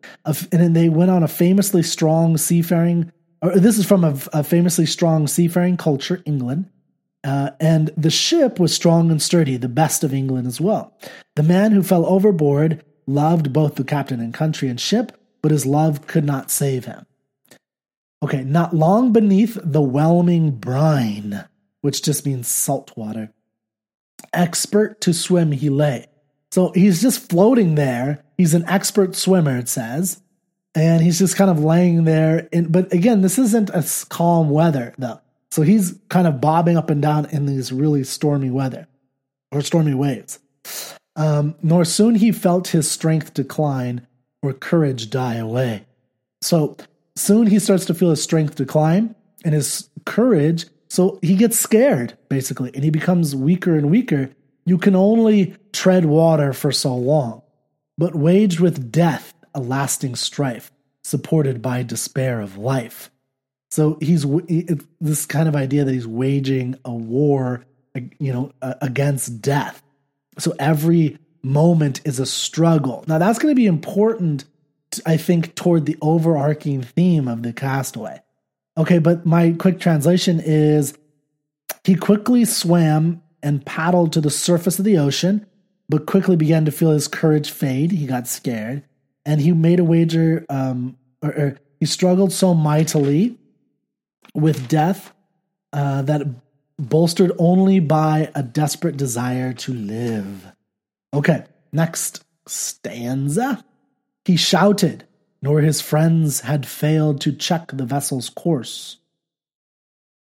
and 0.51 0.75
they 0.75 0.89
went 0.89 1.11
on 1.11 1.23
a 1.23 1.27
famously 1.27 1.83
strong 1.83 2.37
seafaring. 2.37 3.11
Or 3.41 3.57
this 3.57 3.79
is 3.79 3.85
from 3.85 4.03
a, 4.03 4.17
a 4.33 4.43
famously 4.43 4.85
strong 4.85 5.27
seafaring 5.27 5.77
culture, 5.77 6.21
England. 6.25 6.69
Uh, 7.23 7.51
and 7.59 7.91
the 7.95 8.09
ship 8.09 8.59
was 8.59 8.73
strong 8.73 9.11
and 9.11 9.21
sturdy, 9.21 9.57
the 9.57 9.69
best 9.69 10.03
of 10.03 10.13
England 10.13 10.47
as 10.47 10.59
well. 10.59 10.97
The 11.35 11.43
man 11.43 11.71
who 11.71 11.83
fell 11.83 12.05
overboard 12.05 12.83
loved 13.05 13.53
both 13.53 13.75
the 13.75 13.83
captain 13.83 14.19
and 14.19 14.33
country 14.33 14.69
and 14.69 14.79
ship, 14.79 15.11
but 15.41 15.51
his 15.51 15.65
love 15.65 16.07
could 16.07 16.25
not 16.25 16.49
save 16.49 16.85
him. 16.85 17.05
Okay, 18.23 18.43
not 18.43 18.75
long 18.75 19.11
beneath 19.11 19.57
the 19.63 19.81
whelming 19.81 20.51
brine, 20.51 21.45
which 21.81 22.03
just 22.03 22.25
means 22.25 22.47
salt 22.47 22.91
water 22.95 23.31
expert 24.33 25.01
to 25.01 25.13
swim 25.13 25.51
he 25.51 25.69
lay. 25.69 26.07
So 26.51 26.71
he's 26.71 27.01
just 27.01 27.29
floating 27.29 27.75
there. 27.75 28.23
He's 28.37 28.53
an 28.53 28.65
expert 28.67 29.15
swimmer, 29.15 29.57
it 29.57 29.69
says. 29.69 30.21
And 30.73 31.01
he's 31.01 31.19
just 31.19 31.35
kind 31.35 31.51
of 31.51 31.63
laying 31.63 32.03
there. 32.05 32.47
In, 32.51 32.71
but 32.71 32.91
again, 32.93 33.21
this 33.21 33.37
isn't 33.37 33.69
a 33.69 33.85
calm 34.09 34.49
weather, 34.49 34.93
though. 34.97 35.20
So 35.51 35.61
he's 35.61 35.99
kind 36.09 36.27
of 36.27 36.41
bobbing 36.41 36.77
up 36.77 36.89
and 36.89 37.01
down 37.01 37.25
in 37.25 37.45
these 37.45 37.71
really 37.71 38.03
stormy 38.03 38.49
weather 38.49 38.87
or 39.51 39.61
stormy 39.61 39.93
waves. 39.93 40.39
Um, 41.15 41.55
nor 41.61 41.83
soon 41.83 42.15
he 42.15 42.31
felt 42.31 42.69
his 42.69 42.89
strength 42.89 43.33
decline 43.33 44.07
or 44.41 44.53
courage 44.53 45.09
die 45.09 45.35
away. 45.35 45.85
So 46.41 46.77
soon 47.15 47.47
he 47.47 47.59
starts 47.59 47.85
to 47.85 47.93
feel 47.93 48.11
his 48.11 48.23
strength 48.23 48.55
decline 48.55 49.13
and 49.43 49.53
his 49.53 49.89
courage 50.05 50.65
so 50.91 51.19
he 51.21 51.35
gets 51.35 51.57
scared, 51.57 52.17
basically, 52.27 52.69
and 52.75 52.83
he 52.83 52.89
becomes 52.89 53.33
weaker 53.33 53.77
and 53.77 53.89
weaker. 53.89 54.29
You 54.65 54.77
can 54.77 54.93
only 54.93 55.55
tread 55.71 56.03
water 56.03 56.51
for 56.51 56.73
so 56.73 56.93
long, 56.93 57.43
but 57.97 58.13
waged 58.13 58.59
with 58.59 58.91
death 58.91 59.33
a 59.55 59.61
lasting 59.61 60.17
strife, 60.17 60.69
supported 61.01 61.61
by 61.61 61.83
despair 61.83 62.41
of 62.41 62.57
life. 62.57 63.09
So 63.71 63.97
he's 64.01 64.25
this 64.99 65.25
kind 65.25 65.47
of 65.47 65.55
idea 65.55 65.85
that 65.85 65.93
he's 65.93 66.07
waging 66.07 66.75
a 66.83 66.93
war, 66.93 67.65
you 68.19 68.33
know, 68.33 68.51
against 68.61 69.41
death. 69.41 69.81
So 70.37 70.53
every 70.59 71.17
moment 71.41 72.01
is 72.05 72.19
a 72.19 72.25
struggle. 72.25 73.03
Now 73.07 73.17
that's 73.17 73.39
going 73.39 73.51
to 73.51 73.59
be 73.59 73.65
important, 73.65 74.43
I 75.05 75.15
think, 75.15 75.55
toward 75.55 75.85
the 75.85 75.97
overarching 76.01 76.83
theme 76.83 77.29
of 77.29 77.43
the 77.43 77.53
Castaway. 77.53 78.21
Okay, 78.77 78.99
but 78.99 79.25
my 79.25 79.55
quick 79.57 79.79
translation 79.79 80.41
is 80.43 80.93
he 81.83 81.95
quickly 81.95 82.45
swam 82.45 83.23
and 83.41 83.65
paddled 83.65 84.13
to 84.13 84.21
the 84.21 84.29
surface 84.29 84.79
of 84.79 84.85
the 84.85 84.97
ocean, 84.97 85.45
but 85.89 86.05
quickly 86.05 86.35
began 86.35 86.65
to 86.65 86.71
feel 86.71 86.91
his 86.91 87.07
courage 87.07 87.51
fade. 87.51 87.91
He 87.91 88.05
got 88.05 88.27
scared, 88.27 88.83
and 89.25 89.41
he 89.41 89.51
made 89.51 89.79
a 89.79 89.83
wager, 89.83 90.45
um, 90.49 90.97
or, 91.21 91.29
or 91.29 91.59
he 91.79 91.85
struggled 91.85 92.31
so 92.31 92.53
mightily 92.53 93.37
with 94.33 94.67
death 94.67 95.13
uh, 95.73 96.01
that 96.03 96.27
bolstered 96.77 97.31
only 97.37 97.79
by 97.79 98.31
a 98.33 98.43
desperate 98.43 98.97
desire 98.97 99.53
to 99.53 99.73
live. 99.73 100.51
Okay, 101.13 101.45
next 101.71 102.23
stanza. 102.47 103.63
He 104.25 104.35
shouted, 104.35 105.05
nor 105.41 105.61
his 105.61 105.81
friends 105.81 106.41
had 106.41 106.65
failed 106.65 107.21
to 107.21 107.31
check 107.31 107.71
the 107.73 107.85
vessel's 107.85 108.29
course. 108.29 108.97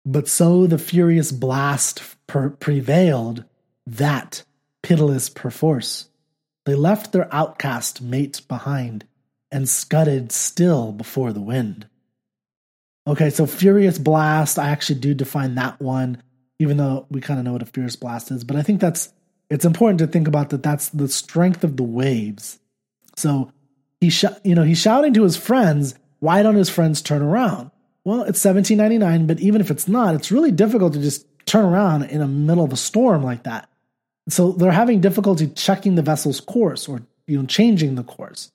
But 0.05 0.27
so 0.27 0.67
the 0.67 0.77
furious 0.77 1.31
blast 1.31 2.01
per- 2.27 2.49
prevailed, 2.49 3.45
that 3.85 4.43
pitiless 4.81 5.29
perforce. 5.29 6.09
They 6.65 6.75
left 6.75 7.11
their 7.11 7.33
outcast 7.33 8.01
mates 8.01 8.39
behind 8.39 9.05
and 9.51 9.67
scudded 9.67 10.31
still 10.31 10.91
before 10.91 11.31
the 11.33 11.41
wind. 11.41 11.87
Okay, 13.05 13.29
so 13.29 13.45
furious 13.45 13.97
blast, 13.97 14.57
I 14.57 14.69
actually 14.69 14.99
do 14.99 15.13
define 15.13 15.55
that 15.55 15.81
one, 15.81 16.21
even 16.59 16.77
though 16.77 17.05
we 17.09 17.19
kind 17.19 17.39
of 17.39 17.45
know 17.45 17.51
what 17.51 17.61
a 17.61 17.65
furious 17.65 17.97
blast 17.97 18.31
is, 18.31 18.43
but 18.43 18.55
I 18.55 18.61
think 18.61 18.79
that's 18.79 19.11
it's 19.49 19.65
important 19.65 19.99
to 19.99 20.07
think 20.07 20.27
about 20.27 20.49
that 20.51 20.63
that's 20.63 20.89
the 20.89 21.09
strength 21.09 21.63
of 21.63 21.75
the 21.75 21.83
waves. 21.83 22.59
So 23.15 23.51
he 23.99 24.09
sh- 24.09 24.25
you 24.43 24.55
know, 24.55 24.63
he's 24.63 24.79
shouting 24.79 25.13
to 25.15 25.23
his 25.23 25.35
friends, 25.35 25.95
why 26.19 26.41
don't 26.43 26.55
his 26.55 26.69
friends 26.69 27.01
turn 27.01 27.21
around? 27.21 27.71
Well, 28.05 28.21
it's 28.21 28.43
1799, 28.43 29.27
but 29.27 29.39
even 29.41 29.59
if 29.59 29.69
it's 29.69 29.87
not, 29.87 30.15
it's 30.15 30.31
really 30.31 30.51
difficult 30.51 30.93
to 30.93 31.01
just 31.01 31.25
turn 31.45 31.65
around 31.65 32.03
in 32.03 32.19
the 32.19 32.27
middle 32.27 32.63
of 32.63 32.71
a 32.71 32.77
storm 32.77 33.21
like 33.23 33.43
that. 33.43 33.69
So 34.29 34.53
they're 34.53 34.71
having 34.71 35.01
difficulty 35.01 35.47
checking 35.47 35.95
the 35.95 36.01
vessel's 36.01 36.39
course 36.39 36.87
or 36.87 37.01
you 37.27 37.37
know 37.37 37.45
changing 37.45 37.95
the 37.95 38.03
course 38.03 38.52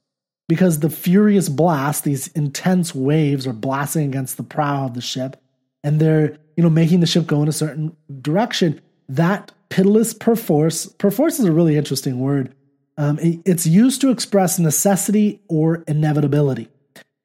because 0.49 0.81
the 0.81 0.91
furious 0.91 1.49
blast, 1.49 2.05
these 2.05 2.29
intense 2.29 2.95
waves 2.95 3.47
are 3.47 3.53
blasting 3.53 4.07
against 4.07 4.37
the 4.37 4.43
prow 4.43 4.87
of 4.87 4.95
the 4.95 5.01
ship 5.01 5.41
and 5.85 6.01
they're 6.01 6.37
you 6.57 6.63
know 6.63 6.71
making 6.71 7.01
the 7.01 7.07
ship 7.07 7.27
go 7.27 7.43
in 7.43 7.49
a 7.49 7.53
certain 7.53 7.97
direction. 8.21 8.81
That 9.09 9.53
pitiless 9.69 10.13
perforce, 10.13 10.87
perforce 10.87 11.39
is 11.39 11.45
a 11.45 11.53
really 11.53 11.77
interesting 11.77 12.19
word 12.19 12.55
um, 12.99 13.17
it's 13.23 13.65
used 13.65 14.01
to 14.01 14.11
express 14.11 14.59
necessity 14.59 15.41
or 15.49 15.85
inevitability. 15.87 16.69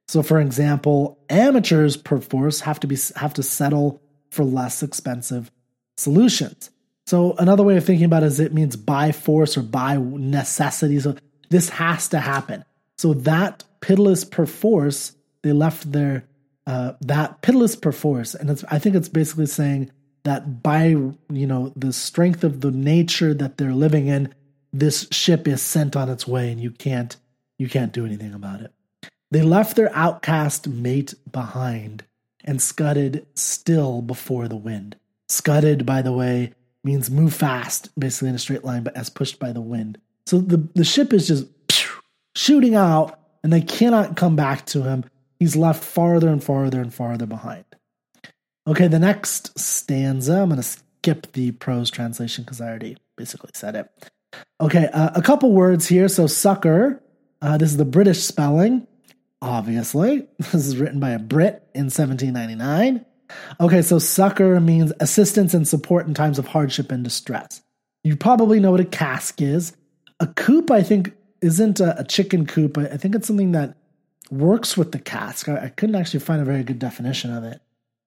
So, 0.07 0.21
for 0.21 0.39
example, 0.39 1.17
amateurs 1.31 1.97
perforce 1.97 2.59
have 2.62 2.79
to 2.81 2.88
be 2.88 2.95
have 3.15 3.33
to 3.33 3.43
settle 3.43 3.99
for 4.29 4.45
less 4.45 4.83
expensive 4.83 5.51
solutions. 5.97 6.69
So, 7.07 7.33
another 7.39 7.63
way 7.63 7.75
of 7.75 7.86
thinking 7.86 8.05
about 8.05 8.21
it 8.21 8.27
is 8.27 8.39
it 8.39 8.53
means 8.53 8.75
by 8.75 9.12
force 9.12 9.57
or 9.57 9.63
by 9.63 9.97
necessity. 9.97 10.99
So, 10.99 11.15
this 11.49 11.69
has 11.69 12.07
to 12.09 12.19
happen. 12.19 12.63
So 13.03 13.13
that 13.13 13.65
pitiless 13.81 14.23
perforce, 14.23 15.11
they 15.41 15.51
left 15.51 15.91
their 15.91 16.23
uh, 16.65 16.93
that 17.01 17.41
pitiless 17.41 17.75
perforce, 17.75 18.33
and 18.33 18.63
I 18.71 18.79
think 18.79 18.95
it's 18.95 19.09
basically 19.09 19.47
saying 19.47 19.91
that 20.23 20.63
by 20.63 20.85
you 20.85 21.19
know 21.45 21.73
the 21.75 21.91
strength 21.91 22.45
of 22.45 22.61
the 22.61 22.71
nature 22.71 23.33
that 23.33 23.57
they're 23.57 23.73
living 23.73 24.07
in, 24.07 24.33
this 24.71 25.05
ship 25.11 25.49
is 25.49 25.61
sent 25.61 25.97
on 25.97 26.07
its 26.07 26.25
way, 26.25 26.49
and 26.49 26.61
you 26.61 26.71
can't 26.71 27.17
you 27.57 27.67
can't 27.67 27.91
do 27.91 28.05
anything 28.05 28.33
about 28.33 28.61
it. 28.61 28.71
They 29.31 29.41
left 29.41 29.75
their 29.75 29.93
outcast 29.93 30.69
mate 30.69 31.13
behind 31.29 32.05
and 32.45 32.61
scudded 32.61 33.27
still 33.35 34.01
before 34.01 34.47
the 34.47 34.55
wind. 34.55 34.95
Scudded, 35.27 35.85
by 35.85 36.01
the 36.01 36.13
way, 36.13 36.53
means 36.85 37.11
move 37.11 37.33
fast, 37.33 37.89
basically 37.99 38.29
in 38.29 38.35
a 38.35 38.39
straight 38.39 38.63
line, 38.63 38.83
but 38.83 38.95
as 38.95 39.09
pushed 39.09 39.39
by 39.39 39.51
the 39.51 39.59
wind. 39.59 39.97
So 40.25 40.37
the, 40.37 40.69
the 40.73 40.85
ship 40.85 41.11
is 41.11 41.27
just 41.27 41.47
shooting 42.35 42.75
out, 42.75 43.19
and 43.43 43.51
they 43.51 43.61
cannot 43.61 44.15
come 44.15 44.35
back 44.35 44.65
to 44.67 44.83
him. 44.83 45.05
He's 45.39 45.55
left 45.55 45.83
farther 45.83 46.29
and 46.29 46.43
farther 46.43 46.81
and 46.81 46.93
farther 46.93 47.25
behind. 47.25 47.65
Okay, 48.65 48.87
the 48.87 48.99
next 48.99 49.57
stanza, 49.59 50.41
I'm 50.41 50.49
going 50.49 50.61
to 50.61 50.63
skip 50.63 51.33
the 51.33 51.51
prose 51.51 51.91
translation 51.91 52.43
because 52.43 52.61
I 52.61 52.69
already 52.69 52.97
basically 53.17 53.51
said 53.53 53.75
it. 53.75 54.11
Okay, 54.61 54.87
uh, 54.93 55.11
a 55.15 55.21
couple 55.21 55.51
words 55.51 55.87
here. 55.87 56.07
So, 56.07 56.27
succor, 56.27 57.03
uh, 57.41 57.57
this 57.57 57.71
is 57.71 57.77
the 57.77 57.85
British 57.85 58.23
spelling, 58.23 58.87
obviously. 59.41 60.27
This 60.39 60.65
is 60.65 60.77
written 60.77 60.99
by 60.99 61.11
a 61.11 61.19
Brit 61.19 61.67
in 61.75 61.85
1799. 61.85 63.05
Okay, 63.59 63.81
so 63.81 63.99
succor 63.99 64.59
means 64.59 64.93
assistance 64.99 65.53
and 65.53 65.67
support 65.67 66.07
in 66.07 66.13
times 66.13 66.39
of 66.39 66.47
hardship 66.47 66.91
and 66.91 67.03
distress. 67.03 67.61
You 68.03 68.15
probably 68.15 68.59
know 68.59 68.71
what 68.71 68.79
a 68.79 68.85
cask 68.85 69.41
is. 69.41 69.75
A 70.19 70.27
coop, 70.27 70.71
I 70.71 70.83
think, 70.83 71.13
isn't 71.43 71.79
a, 71.79 71.99
a 71.99 72.03
chicken 72.03 72.45
coop. 72.45 72.77
I 72.77 72.97
think 72.97 73.13
it's 73.13 73.27
something 73.27 73.51
that 73.51 73.75
works 74.32 74.77
with 74.77 74.91
the 74.91 74.99
cask. 74.99 75.49
I, 75.49 75.65
I, 75.65 75.69
couldn't 75.69 75.95
actually 75.95 76.21
find 76.21 76.41
a 76.41 76.45
very 76.45 76.63
good 76.63 76.79
definition 76.79 77.36
of 77.36 77.43
it. 77.43 77.62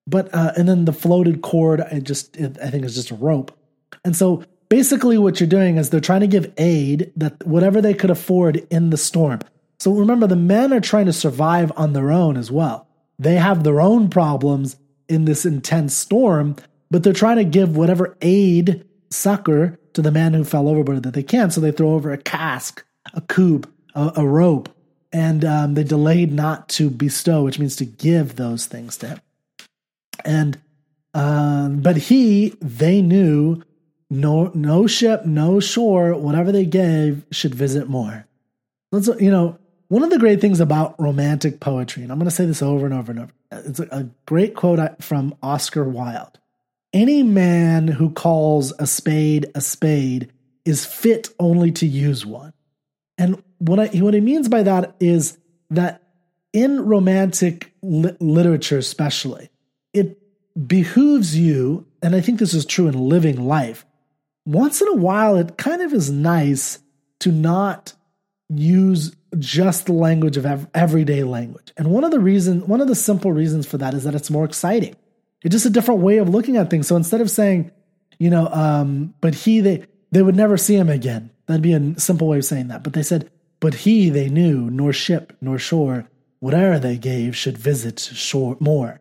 But 0.07 0.33
uh, 0.33 0.53
and 0.57 0.67
then 0.67 0.85
the 0.85 0.93
floated 0.93 1.41
cord, 1.41 1.81
I 1.81 1.99
just 1.99 2.35
it, 2.37 2.57
I 2.61 2.69
think 2.69 2.85
is 2.85 2.95
just 2.95 3.11
a 3.11 3.15
rope. 3.15 3.57
And 4.03 4.15
so 4.15 4.43
basically, 4.69 5.17
what 5.17 5.39
you're 5.39 5.47
doing 5.47 5.77
is 5.77 5.89
they're 5.89 5.99
trying 5.99 6.21
to 6.21 6.27
give 6.27 6.51
aid 6.57 7.11
that 7.15 7.45
whatever 7.45 7.81
they 7.81 7.93
could 7.93 8.09
afford 8.09 8.65
in 8.69 8.89
the 8.89 8.97
storm. 8.97 9.39
So 9.79 9.91
remember, 9.91 10.25
the 10.25 10.35
men 10.35 10.73
are 10.73 10.79
trying 10.79 11.05
to 11.05 11.13
survive 11.13 11.71
on 11.75 11.93
their 11.93 12.11
own 12.11 12.37
as 12.37 12.51
well. 12.51 12.87
They 13.19 13.35
have 13.35 13.63
their 13.63 13.81
own 13.81 14.09
problems 14.09 14.77
in 15.07 15.25
this 15.25 15.45
intense 15.45 15.95
storm, 15.95 16.55
but 16.89 17.03
they're 17.03 17.13
trying 17.13 17.37
to 17.37 17.45
give 17.45 17.77
whatever 17.77 18.17
aid, 18.21 18.85
succor 19.09 19.79
to 19.93 20.01
the 20.01 20.11
man 20.11 20.33
who 20.33 20.43
fell 20.43 20.67
overboard 20.67 21.03
that 21.03 21.13
they 21.13 21.23
can. 21.23 21.51
So 21.51 21.61
they 21.61 21.71
throw 21.71 21.93
over 21.93 22.11
a 22.11 22.17
cask, 22.17 22.83
a 23.17 23.21
coop, 23.21 23.69
a, 23.93 24.13
a 24.17 24.25
rope, 24.25 24.69
and 25.11 25.43
um, 25.43 25.73
they 25.73 25.83
delayed 25.83 26.31
not 26.31 26.69
to 26.69 26.89
bestow, 26.89 27.43
which 27.43 27.59
means 27.59 27.75
to 27.77 27.85
give 27.85 28.35
those 28.35 28.65
things 28.65 28.95
to 28.97 29.07
him. 29.07 29.21
And 30.23 30.61
um, 31.13 31.81
but 31.81 31.97
he, 31.97 32.55
they 32.61 33.01
knew 33.01 33.63
no 34.09 34.51
no 34.53 34.87
ship, 34.87 35.25
no 35.25 35.59
shore, 35.59 36.13
whatever 36.13 36.51
they 36.51 36.65
gave 36.65 37.25
should 37.31 37.55
visit 37.55 37.89
more. 37.89 38.25
You 38.93 39.31
know 39.31 39.59
one 39.89 40.03
of 40.03 40.09
the 40.09 40.19
great 40.19 40.41
things 40.41 40.59
about 40.59 40.99
romantic 40.99 41.59
poetry, 41.59 42.03
and 42.03 42.11
I'm 42.11 42.19
going 42.19 42.29
to 42.29 42.35
say 42.35 42.45
this 42.45 42.61
over 42.61 42.85
and 42.85 42.93
over 42.93 43.11
and 43.11 43.21
over. 43.21 43.31
It's 43.51 43.79
a 43.79 44.09
great 44.25 44.55
quote 44.55 45.01
from 45.01 45.33
Oscar 45.41 45.85
Wilde. 45.85 46.39
Any 46.93 47.23
man 47.23 47.87
who 47.87 48.09
calls 48.11 48.73
a 48.79 48.87
spade 48.87 49.47
a 49.55 49.61
spade 49.61 50.31
is 50.65 50.85
fit 50.85 51.29
only 51.39 51.71
to 51.71 51.87
use 51.87 52.25
one. 52.25 52.53
And 53.17 53.41
what 53.57 53.79
I, 53.79 53.87
what 53.87 54.13
he 54.13 54.21
means 54.21 54.47
by 54.47 54.63
that 54.63 54.95
is 54.99 55.37
that 55.69 56.03
in 56.53 56.85
romantic 56.85 57.73
li- 57.81 58.15
literature, 58.19 58.77
especially, 58.77 59.49
it 59.93 60.19
behooves 60.67 61.37
you, 61.37 61.85
and 62.01 62.15
I 62.15 62.21
think 62.21 62.39
this 62.39 62.53
is 62.53 62.65
true 62.65 62.87
in 62.87 62.93
living 62.93 63.45
life, 63.45 63.85
once 64.45 64.81
in 64.81 64.87
a 64.87 64.95
while, 64.95 65.35
it 65.35 65.57
kind 65.57 65.81
of 65.81 65.93
is 65.93 66.09
nice 66.09 66.79
to 67.19 67.31
not 67.31 67.93
use 68.49 69.15
just 69.37 69.87
the 69.87 69.93
language 69.93 70.37
of 70.37 70.67
everyday 70.73 71.23
language. 71.23 71.73
And 71.75 71.91
one 71.91 72.03
of 72.03 72.11
the 72.11 72.19
reasons, 72.19 72.63
one 72.63 72.79
of 72.79 72.87
the 72.87 72.95
simple 72.95 73.33
reasons 73.33 73.65
for 73.65 73.77
that 73.77 73.93
is 73.93 74.05
that 74.05 74.15
it's 74.15 74.29
more 74.29 74.45
exciting. 74.45 74.95
It's 75.43 75.53
just 75.53 75.65
a 75.65 75.69
different 75.69 76.01
way 76.01 76.17
of 76.17 76.29
looking 76.29 76.55
at 76.55 76.69
things. 76.69 76.87
So 76.87 76.95
instead 76.95 77.21
of 77.21 77.29
saying, 77.29 77.71
you 78.19 78.29
know, 78.29 78.47
um, 78.47 79.13
but 79.19 79.35
he, 79.35 79.59
they, 79.59 79.85
they 80.11 80.21
would 80.21 80.35
never 80.35 80.55
see 80.57 80.75
him 80.75 80.89
again. 80.89 81.29
That'd 81.47 81.61
be 81.61 81.73
a 81.73 81.99
simple 81.99 82.27
way 82.27 82.37
of 82.37 82.45
saying 82.45 82.67
that. 82.67 82.83
But 82.83 82.93
they 82.93 83.03
said, 83.03 83.29
but 83.59 83.73
he, 83.73 84.09
they 84.09 84.29
knew, 84.29 84.69
nor 84.69 84.93
ship, 84.93 85.35
nor 85.41 85.57
shore, 85.57 86.07
whate'er 86.39 86.79
they 86.79 86.97
gave, 86.97 87.35
should 87.35 87.57
visit 87.57 87.99
shore 87.99 88.57
more. 88.59 88.99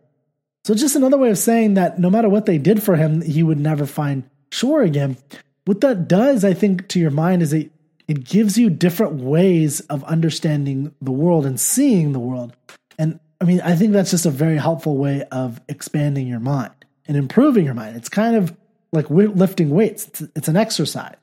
So 0.64 0.74
just 0.74 0.96
another 0.96 1.18
way 1.18 1.30
of 1.30 1.38
saying 1.38 1.74
that 1.74 1.98
no 1.98 2.10
matter 2.10 2.28
what 2.28 2.46
they 2.46 2.58
did 2.58 2.82
for 2.82 2.96
him, 2.96 3.20
he 3.22 3.42
would 3.42 3.60
never 3.60 3.86
find 3.86 4.28
shore 4.50 4.82
again. 4.82 5.16
What 5.64 5.80
that 5.82 6.08
does, 6.08 6.44
I 6.44 6.54
think, 6.54 6.88
to 6.88 6.98
your 6.98 7.10
mind 7.10 7.42
is 7.42 7.52
it 7.52 7.70
it 8.08 8.24
gives 8.24 8.56
you 8.56 8.70
different 8.70 9.14
ways 9.14 9.80
of 9.80 10.04
understanding 10.04 10.94
the 11.00 11.10
world 11.10 11.44
and 11.44 11.58
seeing 11.58 12.12
the 12.12 12.20
world. 12.20 12.56
And 12.98 13.18
I 13.40 13.44
mean, 13.44 13.60
I 13.62 13.74
think 13.74 13.92
that's 13.92 14.12
just 14.12 14.26
a 14.26 14.30
very 14.30 14.58
helpful 14.58 14.96
way 14.96 15.24
of 15.32 15.60
expanding 15.68 16.26
your 16.26 16.40
mind 16.40 16.72
and 17.08 17.16
improving 17.16 17.64
your 17.64 17.74
mind. 17.74 17.96
It's 17.96 18.08
kind 18.08 18.36
of 18.36 18.56
like 18.92 19.10
lifting 19.10 19.70
weights. 19.70 20.06
It's, 20.06 20.20
it's 20.36 20.48
an 20.48 20.56
exercise. 20.56 21.16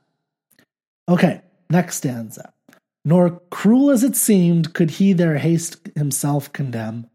Okay, 1.09 1.41
next 1.69 1.97
stanza. 1.97 2.53
Nor 3.05 3.41
cruel 3.49 3.91
as 3.91 4.03
it 4.03 4.15
seemed 4.15 4.73
could 4.73 4.91
he 4.91 5.13
their 5.13 5.37
haste 5.37 5.89
himself 5.95 6.51
condemn, 6.53 7.07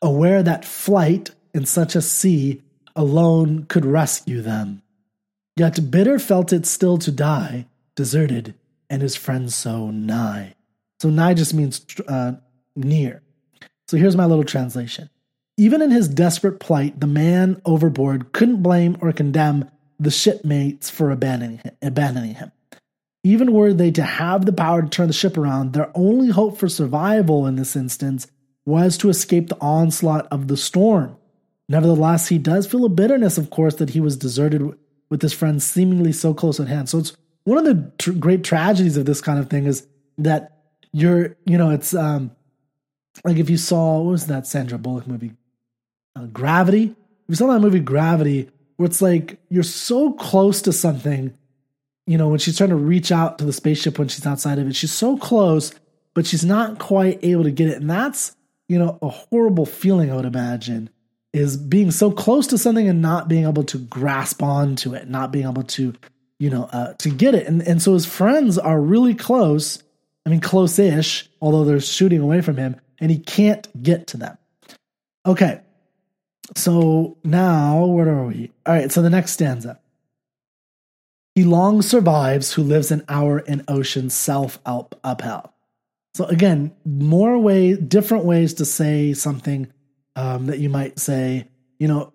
aware 0.00 0.42
that 0.42 0.64
flight 0.64 1.30
in 1.52 1.66
such 1.66 1.94
a 1.94 2.02
sea 2.02 2.62
alone 2.96 3.66
could 3.66 3.84
rescue 3.84 4.40
them. 4.40 4.82
Yet 5.56 5.90
bitter 5.90 6.18
felt 6.18 6.52
it 6.52 6.66
still 6.66 6.98
to 6.98 7.12
die, 7.12 7.66
deserted, 7.94 8.54
and 8.90 9.02
his 9.02 9.16
friends 9.16 9.54
so 9.54 9.90
nigh. 9.90 10.54
So 11.00 11.10
nigh 11.10 11.34
just 11.34 11.54
means 11.54 11.84
uh, 12.08 12.32
near. 12.74 13.22
So 13.88 13.96
here's 13.96 14.16
my 14.16 14.24
little 14.24 14.44
translation. 14.44 15.10
Even 15.56 15.82
in 15.82 15.90
his 15.90 16.08
desperate 16.08 16.58
plight, 16.58 16.98
the 16.98 17.06
man 17.06 17.60
overboard 17.64 18.32
couldn't 18.32 18.62
blame 18.62 18.96
or 19.00 19.12
condemn 19.12 19.70
the 20.00 20.10
shipmates 20.10 20.90
for 20.90 21.10
abandoning 21.10 21.58
him. 21.58 21.76
Abandoning 21.82 22.34
him. 22.34 22.50
Even 23.24 23.52
were 23.52 23.72
they 23.72 23.90
to 23.90 24.02
have 24.02 24.44
the 24.44 24.52
power 24.52 24.82
to 24.82 24.88
turn 24.88 25.08
the 25.08 25.14
ship 25.14 25.36
around, 25.36 25.72
their 25.72 25.90
only 25.94 26.28
hope 26.28 26.58
for 26.58 26.68
survival 26.68 27.46
in 27.46 27.56
this 27.56 27.74
instance 27.74 28.26
was 28.66 28.96
to 28.98 29.08
escape 29.08 29.48
the 29.48 29.60
onslaught 29.60 30.28
of 30.30 30.46
the 30.46 30.56
storm. 30.56 31.16
Nevertheless, 31.68 32.28
he 32.28 32.38
does 32.38 32.66
feel 32.66 32.84
a 32.84 32.90
bitterness, 32.90 33.38
of 33.38 33.48
course, 33.50 33.76
that 33.76 33.90
he 33.90 34.00
was 34.00 34.16
deserted 34.16 34.76
with 35.08 35.22
his 35.22 35.32
friends 35.32 35.64
seemingly 35.64 36.12
so 36.12 36.34
close 36.34 36.60
at 36.60 36.68
hand. 36.68 36.88
So 36.88 36.98
it's 36.98 37.16
one 37.44 37.58
of 37.58 37.64
the 37.64 37.90
tr- 37.98 38.12
great 38.12 38.44
tragedies 38.44 38.98
of 38.98 39.06
this 39.06 39.22
kind 39.22 39.38
of 39.38 39.48
thing 39.48 39.64
is 39.64 39.86
that 40.18 40.58
you're, 40.92 41.36
you 41.46 41.56
know, 41.56 41.70
it's 41.70 41.94
um, 41.94 42.30
like 43.24 43.38
if 43.38 43.48
you 43.48 43.56
saw, 43.56 44.00
what 44.00 44.10
was 44.12 44.26
that 44.26 44.46
Sandra 44.46 44.78
Bullock 44.78 45.06
movie? 45.06 45.32
Uh, 46.14 46.26
Gravity. 46.26 46.84
If 46.84 47.28
you 47.28 47.34
saw 47.36 47.46
that 47.48 47.60
movie 47.60 47.80
Gravity, 47.80 48.50
where 48.76 48.86
it's 48.86 49.00
like 49.00 49.38
you're 49.48 49.62
so 49.62 50.12
close 50.12 50.62
to 50.62 50.72
something, 50.72 51.32
you 52.06 52.18
know, 52.18 52.28
when 52.28 52.38
she's 52.38 52.56
trying 52.56 52.70
to 52.70 52.76
reach 52.76 53.10
out 53.12 53.38
to 53.38 53.44
the 53.44 53.52
spaceship 53.52 53.98
when 53.98 54.08
she's 54.08 54.26
outside 54.26 54.58
of 54.58 54.66
it, 54.66 54.76
she's 54.76 54.92
so 54.92 55.16
close, 55.16 55.72
but 56.14 56.26
she's 56.26 56.44
not 56.44 56.78
quite 56.78 57.18
able 57.22 57.44
to 57.44 57.50
get 57.50 57.68
it. 57.68 57.78
And 57.78 57.88
that's, 57.88 58.36
you 58.68 58.78
know, 58.78 58.98
a 59.02 59.08
horrible 59.08 59.66
feeling, 59.66 60.10
I 60.10 60.16
would 60.16 60.24
imagine 60.24 60.90
is 61.34 61.56
being 61.56 61.90
so 61.90 62.12
close 62.12 62.46
to 62.46 62.56
something 62.56 62.88
and 62.88 63.02
not 63.02 63.26
being 63.26 63.44
able 63.44 63.64
to 63.64 63.76
grasp 63.76 64.40
onto 64.40 64.94
it, 64.94 65.08
not 65.10 65.32
being 65.32 65.46
able 65.46 65.64
to, 65.64 65.92
you 66.38 66.48
know, 66.48 66.68
uh, 66.72 66.94
to 66.94 67.10
get 67.10 67.34
it. 67.34 67.46
And 67.46 67.60
and 67.62 67.82
so 67.82 67.92
his 67.92 68.06
friends 68.06 68.56
are 68.56 68.80
really 68.80 69.14
close. 69.14 69.82
I 70.24 70.30
mean, 70.30 70.40
close-ish, 70.40 71.28
although 71.42 71.64
they're 71.64 71.80
shooting 71.80 72.20
away 72.20 72.40
from 72.40 72.56
him, 72.56 72.76
and 72.98 73.10
he 73.10 73.18
can't 73.18 73.68
get 73.82 74.06
to 74.08 74.16
them. 74.16 74.38
Okay, 75.26 75.60
so 76.56 77.18
now 77.24 77.84
where 77.84 78.08
are 78.08 78.26
we? 78.26 78.52
All 78.64 78.74
right, 78.74 78.90
so 78.90 79.02
the 79.02 79.10
next 79.10 79.32
stanza. 79.32 79.80
He 81.34 81.44
long 81.44 81.82
survives 81.82 82.52
who 82.52 82.62
lives 82.62 82.90
an 82.90 83.04
hour 83.08 83.40
in 83.40 83.64
ocean 83.66 84.08
self 84.10 84.58
up 84.64 84.98
upheld. 85.02 85.48
So 86.14 86.24
again, 86.26 86.72
more 86.84 87.36
way, 87.38 87.74
different 87.74 88.24
ways 88.24 88.54
to 88.54 88.64
say 88.64 89.14
something 89.14 89.72
um, 90.14 90.46
that 90.46 90.60
you 90.60 90.68
might 90.68 91.00
say, 91.00 91.48
you 91.78 91.88
know, 91.88 92.12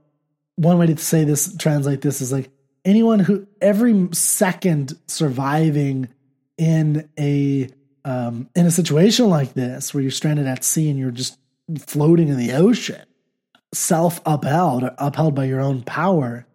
one 0.56 0.78
way 0.78 0.88
to 0.88 0.98
say 0.98 1.26
this, 1.26 1.56
translate 1.58 2.02
this 2.02 2.22
is 2.22 2.32
like 2.32 2.50
anyone 2.86 3.20
who 3.20 3.46
every 3.62 4.08
second 4.14 4.98
surviving 5.08 6.10
in 6.58 7.10
a 7.20 7.70
um, 8.06 8.50
in 8.56 8.66
a 8.66 8.72
situation 8.72 9.30
like 9.30 9.54
this 9.54 9.94
where 9.94 10.02
you're 10.02 10.12
stranded 10.12 10.48
at 10.48 10.64
sea 10.64 10.90
and 10.90 10.98
you're 10.98 11.12
just 11.12 11.38
floating 11.86 12.30
in 12.30 12.38
the 12.38 12.54
ocean, 12.54 13.04
self 13.74 14.22
upheld 14.26 14.84
or 14.84 14.96
upheld 14.98 15.36
by 15.36 15.46
your 15.46 15.62
own 15.62 15.84
power, 15.84 16.46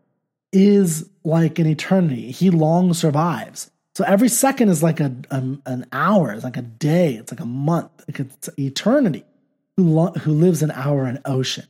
is 0.54 1.10
like 1.24 1.58
an 1.58 1.66
eternity. 1.66 2.30
He 2.30 2.50
long 2.50 2.94
survives. 2.94 3.70
So 3.94 4.04
every 4.04 4.28
second 4.28 4.70
is 4.70 4.82
like 4.82 5.00
a, 5.00 5.14
a 5.30 5.36
an 5.66 5.86
hour, 5.92 6.32
it's 6.32 6.44
like 6.44 6.56
a 6.56 6.62
day, 6.62 7.14
it's 7.14 7.30
like 7.30 7.40
a 7.40 7.46
month, 7.46 7.90
it's 8.08 8.48
eternity 8.58 9.24
who, 9.76 9.84
lo- 9.84 10.12
who 10.12 10.32
lives 10.32 10.62
an 10.62 10.70
hour 10.72 11.06
in 11.06 11.20
ocean. 11.24 11.66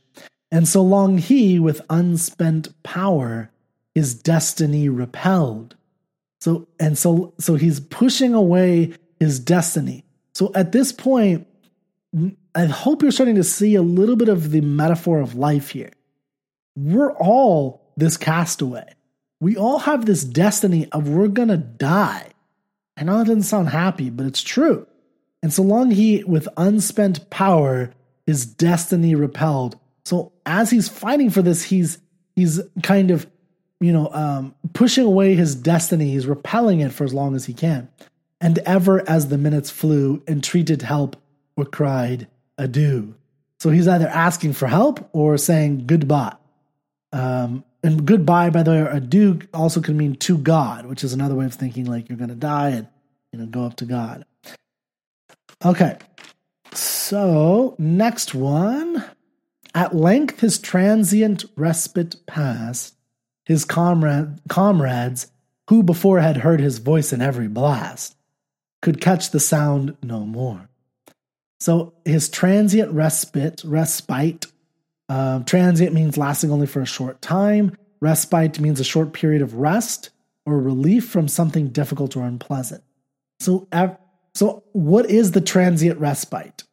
And 0.51 0.67
so 0.67 0.81
long 0.81 1.17
he, 1.17 1.59
with 1.59 1.81
unspent 1.89 2.69
power, 2.83 3.51
his 3.93 4.15
destiny 4.15 4.89
repelled. 4.89 5.75
So 6.41 6.67
and 6.79 6.97
so 6.97 7.33
so 7.39 7.55
he's 7.55 7.79
pushing 7.79 8.33
away 8.33 8.93
his 9.19 9.39
destiny. 9.39 10.03
So 10.33 10.51
at 10.53 10.71
this 10.71 10.91
point, 10.91 11.47
I 12.53 12.65
hope 12.65 13.01
you're 13.01 13.11
starting 13.11 13.35
to 13.35 13.43
see 13.43 13.75
a 13.75 13.81
little 13.81 14.15
bit 14.15 14.29
of 14.29 14.51
the 14.51 14.61
metaphor 14.61 15.19
of 15.19 15.35
life 15.35 15.69
here. 15.69 15.91
We're 16.75 17.13
all 17.13 17.84
this 17.97 18.17
castaway. 18.17 18.93
We 19.39 19.57
all 19.57 19.79
have 19.79 20.05
this 20.05 20.23
destiny 20.23 20.87
of 20.91 21.09
we're 21.09 21.27
gonna 21.27 21.57
die. 21.57 22.29
I 22.97 23.03
know 23.03 23.17
that 23.17 23.27
doesn't 23.27 23.43
sound 23.43 23.69
happy, 23.69 24.09
but 24.09 24.25
it's 24.25 24.41
true. 24.41 24.87
And 25.43 25.53
so 25.53 25.61
long 25.61 25.91
he, 25.91 26.23
with 26.23 26.47
unspent 26.57 27.29
power, 27.29 27.91
his 28.25 28.45
destiny 28.45 29.13
repelled. 29.15 29.77
So 30.03 30.31
as 30.45 30.69
he's 30.69 30.89
fighting 30.89 31.29
for 31.29 31.41
this, 31.41 31.63
he's 31.63 31.99
he's 32.35 32.61
kind 32.83 33.11
of, 33.11 33.27
you 33.79 33.91
know, 33.91 34.09
um, 34.11 34.55
pushing 34.73 35.05
away 35.05 35.35
his 35.35 35.55
destiny. 35.55 36.11
He's 36.11 36.27
repelling 36.27 36.79
it 36.81 36.91
for 36.91 37.03
as 37.03 37.13
long 37.13 37.35
as 37.35 37.45
he 37.45 37.53
can. 37.53 37.89
And 38.41 38.59
ever 38.59 39.07
as 39.09 39.29
the 39.29 39.37
minutes 39.37 39.69
flew, 39.69 40.21
entreated 40.27 40.81
help 40.81 41.15
or 41.55 41.65
cried 41.65 42.27
adieu. 42.57 43.15
So 43.59 43.69
he's 43.69 43.87
either 43.87 44.07
asking 44.07 44.53
for 44.53 44.67
help 44.67 45.09
or 45.13 45.37
saying 45.37 45.85
goodbye. 45.87 46.35
Um, 47.11 47.63
and 47.85 48.03
goodbye, 48.05 48.49
by 48.49 48.63
the 48.63 48.71
way, 48.71 48.79
adieu 48.79 49.39
also 49.53 49.79
can 49.79 49.95
mean 49.95 50.15
to 50.15 50.39
God, 50.39 50.87
which 50.87 51.03
is 51.03 51.13
another 51.13 51.35
way 51.35 51.45
of 51.45 51.53
thinking 51.53 51.85
like 51.85 52.09
you're 52.09 52.17
going 52.17 52.29
to 52.29 52.35
die 52.35 52.69
and 52.69 52.87
you 53.31 53.37
know 53.37 53.45
go 53.45 53.63
up 53.63 53.75
to 53.75 53.85
God. 53.85 54.25
Okay, 55.63 55.97
so 56.73 57.75
next 57.77 58.33
one. 58.33 59.05
At 59.75 59.95
length, 59.95 60.39
his 60.39 60.57
transient 60.57 61.45
respite 61.55 62.15
passed. 62.25 62.95
His 63.43 63.65
comrade, 63.65 64.39
comrades, 64.49 65.27
who 65.69 65.83
before 65.83 66.21
had 66.21 66.37
heard 66.37 66.59
his 66.59 66.79
voice 66.79 67.13
in 67.13 67.21
every 67.21 67.47
blast, 67.47 68.15
could 68.81 68.99
catch 68.99 69.29
the 69.29 69.39
sound 69.39 69.95
no 70.01 70.21
more. 70.21 70.69
So 71.59 71.93
his 72.03 72.29
transient 72.29 72.91
respite, 72.91 73.61
respite, 73.63 74.47
uh, 75.09 75.39
transient 75.43 75.93
means 75.93 76.17
lasting 76.17 76.51
only 76.51 76.67
for 76.67 76.81
a 76.81 76.85
short 76.85 77.21
time. 77.21 77.77
Respite 78.01 78.59
means 78.59 78.79
a 78.79 78.83
short 78.83 79.13
period 79.13 79.41
of 79.41 79.55
rest 79.55 80.09
or 80.45 80.59
relief 80.59 81.07
from 81.07 81.27
something 81.27 81.69
difficult 81.69 82.15
or 82.15 82.23
unpleasant. 82.23 82.83
So, 83.39 83.67
so 84.33 84.63
what 84.73 85.09
is 85.09 85.31
the 85.31 85.41
transient 85.41 85.99
respite? 85.99 86.63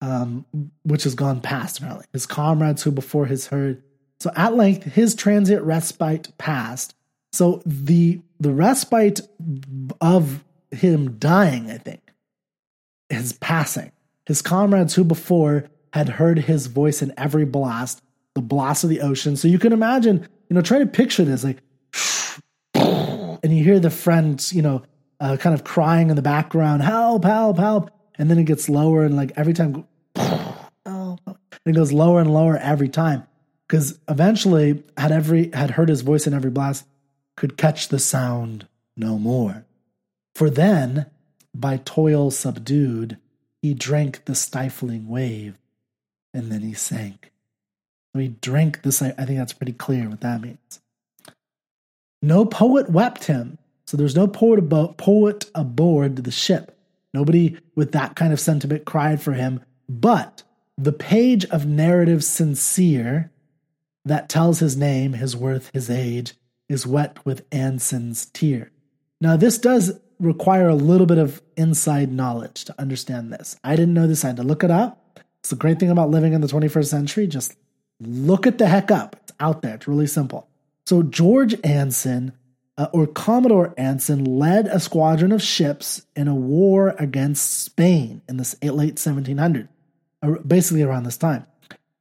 Um, 0.00 0.44
which 0.82 1.04
has 1.04 1.14
gone 1.14 1.40
past 1.40 1.78
apparently. 1.78 2.04
His 2.12 2.26
comrades 2.26 2.82
who 2.82 2.90
before 2.90 3.24
his 3.24 3.46
heard. 3.46 3.82
So 4.20 4.30
at 4.36 4.54
length 4.54 4.84
his 4.84 5.14
transient 5.14 5.62
respite 5.62 6.36
passed. 6.36 6.94
So 7.32 7.62
the 7.64 8.20
the 8.38 8.52
respite 8.52 9.20
of 10.02 10.44
him 10.70 11.18
dying, 11.18 11.70
I 11.70 11.78
think, 11.78 12.02
his 13.08 13.32
passing. 13.32 13.92
His 14.26 14.42
comrades 14.42 14.94
who 14.94 15.04
before 15.04 15.70
had 15.94 16.08
heard 16.08 16.40
his 16.40 16.66
voice 16.66 17.02
in 17.02 17.14
every 17.16 17.44
blast, 17.44 18.02
the 18.34 18.42
blast 18.42 18.82
of 18.82 18.90
the 18.90 19.00
ocean. 19.00 19.36
So 19.36 19.46
you 19.46 19.60
can 19.60 19.72
imagine, 19.72 20.28
you 20.48 20.54
know, 20.54 20.60
try 20.60 20.80
to 20.80 20.86
picture 20.86 21.24
this 21.24 21.44
like, 21.44 21.58
and 22.74 23.56
you 23.56 23.62
hear 23.62 23.78
the 23.78 23.90
friends, 23.90 24.52
you 24.52 24.60
know, 24.60 24.82
uh, 25.20 25.36
kind 25.36 25.54
of 25.54 25.62
crying 25.62 26.10
in 26.10 26.16
the 26.16 26.20
background, 26.22 26.82
help, 26.82 27.22
help, 27.22 27.58
help. 27.58 27.92
And 28.18 28.28
then 28.28 28.40
it 28.40 28.44
gets 28.44 28.68
lower, 28.68 29.04
and 29.04 29.14
like 29.14 29.30
every 29.36 29.52
time, 29.52 29.86
oh, 30.84 31.16
it 31.64 31.76
goes 31.76 31.92
lower 31.92 32.20
and 32.20 32.34
lower 32.34 32.56
every 32.56 32.88
time. 32.88 33.24
Because 33.68 33.96
eventually, 34.08 34.82
had 34.98 35.12
every 35.12 35.52
had 35.52 35.70
heard 35.70 35.88
his 35.88 36.00
voice 36.00 36.26
in 36.26 36.34
every 36.34 36.50
blast, 36.50 36.86
could 37.36 37.56
catch 37.56 37.86
the 37.86 38.00
sound 38.00 38.66
no 38.96 39.16
more. 39.16 39.64
For 40.34 40.50
then, 40.50 41.06
by 41.54 41.76
toil 41.76 42.32
subdued, 42.32 43.16
he 43.62 43.74
drank 43.74 44.24
the 44.24 44.34
stifling 44.34 45.06
wave, 45.08 45.56
and 46.34 46.52
then 46.52 46.60
he 46.60 46.74
sank. 46.74 47.32
So 48.12 48.20
he 48.20 48.28
drank 48.28 48.82
this. 48.82 49.00
I 49.00 49.12
think 49.12 49.38
that's 49.38 49.52
pretty 49.52 49.72
clear 49.72 50.08
what 50.08 50.20
that 50.20 50.40
means. 50.40 50.80
No 52.20 52.44
poet 52.44 52.90
wept 52.90 53.24
him. 53.24 53.58
So 53.86 53.96
there's 53.96 54.16
no 54.16 54.26
poet, 54.26 54.58
about, 54.58 54.96
poet 54.96 55.50
aboard 55.54 56.16
the 56.16 56.30
ship. 56.30 56.78
Nobody 57.12 57.58
with 57.74 57.92
that 57.92 58.16
kind 58.16 58.32
of 58.32 58.40
sentiment 58.40 58.84
cried 58.84 59.22
for 59.22 59.32
him. 59.32 59.60
But 59.88 60.42
the 60.76 60.92
page 60.92 61.44
of 61.46 61.66
narrative 61.66 62.24
sincere 62.24 63.30
that 64.04 64.28
tells 64.28 64.58
his 64.58 64.76
name, 64.76 65.14
his 65.14 65.36
worth, 65.36 65.70
his 65.72 65.88
age, 65.88 66.34
is 66.68 66.86
wet 66.86 67.24
with 67.24 67.44
Anson's 67.52 68.26
tear. 68.26 68.70
Now, 69.20 69.36
this 69.36 69.58
does 69.58 69.98
require 70.18 70.68
a 70.68 70.74
little 70.74 71.06
bit 71.06 71.18
of 71.18 71.42
inside 71.56 72.12
knowledge 72.12 72.64
to 72.64 72.80
understand 72.80 73.32
this. 73.32 73.56
I 73.62 73.76
didn't 73.76 73.94
know 73.94 74.06
this, 74.06 74.24
I 74.24 74.28
had 74.28 74.36
to 74.38 74.42
look 74.42 74.64
it 74.64 74.70
up. 74.70 75.03
It's 75.44 75.50
the 75.50 75.56
great 75.56 75.78
thing 75.78 75.90
about 75.90 76.08
living 76.08 76.32
in 76.32 76.40
the 76.40 76.46
21st 76.46 76.86
century. 76.86 77.26
Just 77.26 77.54
look 78.00 78.46
at 78.46 78.56
the 78.56 78.66
heck 78.66 78.90
up. 78.90 79.14
It's 79.24 79.32
out 79.38 79.60
there, 79.60 79.74
it's 79.74 79.86
really 79.86 80.06
simple. 80.06 80.48
So, 80.86 81.02
George 81.02 81.54
Anson, 81.62 82.32
uh, 82.78 82.86
or 82.94 83.06
Commodore 83.06 83.74
Anson, 83.76 84.24
led 84.24 84.68
a 84.68 84.80
squadron 84.80 85.32
of 85.32 85.42
ships 85.42 86.00
in 86.16 86.28
a 86.28 86.34
war 86.34 86.94
against 86.98 87.62
Spain 87.62 88.22
in 88.26 88.38
the 88.38 88.56
late 88.72 88.94
1700s, 88.94 89.68
uh, 90.22 90.30
basically 90.46 90.80
around 90.80 91.02
this 91.02 91.18
time. 91.18 91.44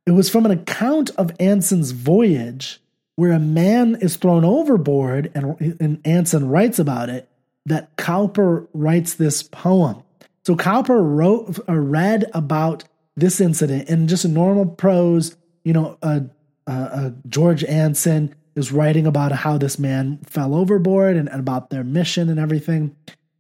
It 0.06 0.12
was 0.12 0.30
from 0.30 0.46
an 0.46 0.52
account 0.52 1.10
of 1.18 1.34
Anson's 1.38 1.92
voyage 1.92 2.80
where 3.18 3.34
a 3.34 3.40
man 3.40 3.98
is 4.00 4.16
thrown 4.16 4.46
overboard, 4.46 5.30
and, 5.36 5.78
and 5.82 6.00
Anson 6.08 6.48
writes 6.48 6.80
about 6.80 7.10
it 7.10 7.28
that 7.66 7.98
Cowper 7.98 8.70
writes 8.74 9.16
this 9.16 9.44
poem. 9.44 10.02
So 10.46 10.56
Cowper 10.56 11.04
wrote 11.04 11.60
uh, 11.68 11.74
read 11.74 12.32
about 12.34 12.86
this 13.16 13.40
incident 13.40 13.90
in 13.90 14.08
just 14.08 14.26
a 14.26 14.30
normal 14.30 14.66
prose. 14.66 15.36
You 15.64 15.74
know, 15.74 15.98
uh, 16.02 16.22
uh, 16.68 16.72
uh, 16.72 17.12
George 17.28 17.64
Anson 17.64 18.36
is 18.56 18.72
writing 18.72 19.08
about 19.08 19.32
how 19.32 19.58
this 19.58 19.80
man 19.80 20.20
fell 20.26 20.56
overboard 20.56 21.16
and, 21.16 21.28
and 21.30 21.40
about 21.40 21.70
their 21.70 21.84
mission 21.84 22.30
and 22.30 22.40
everything. 22.40 22.96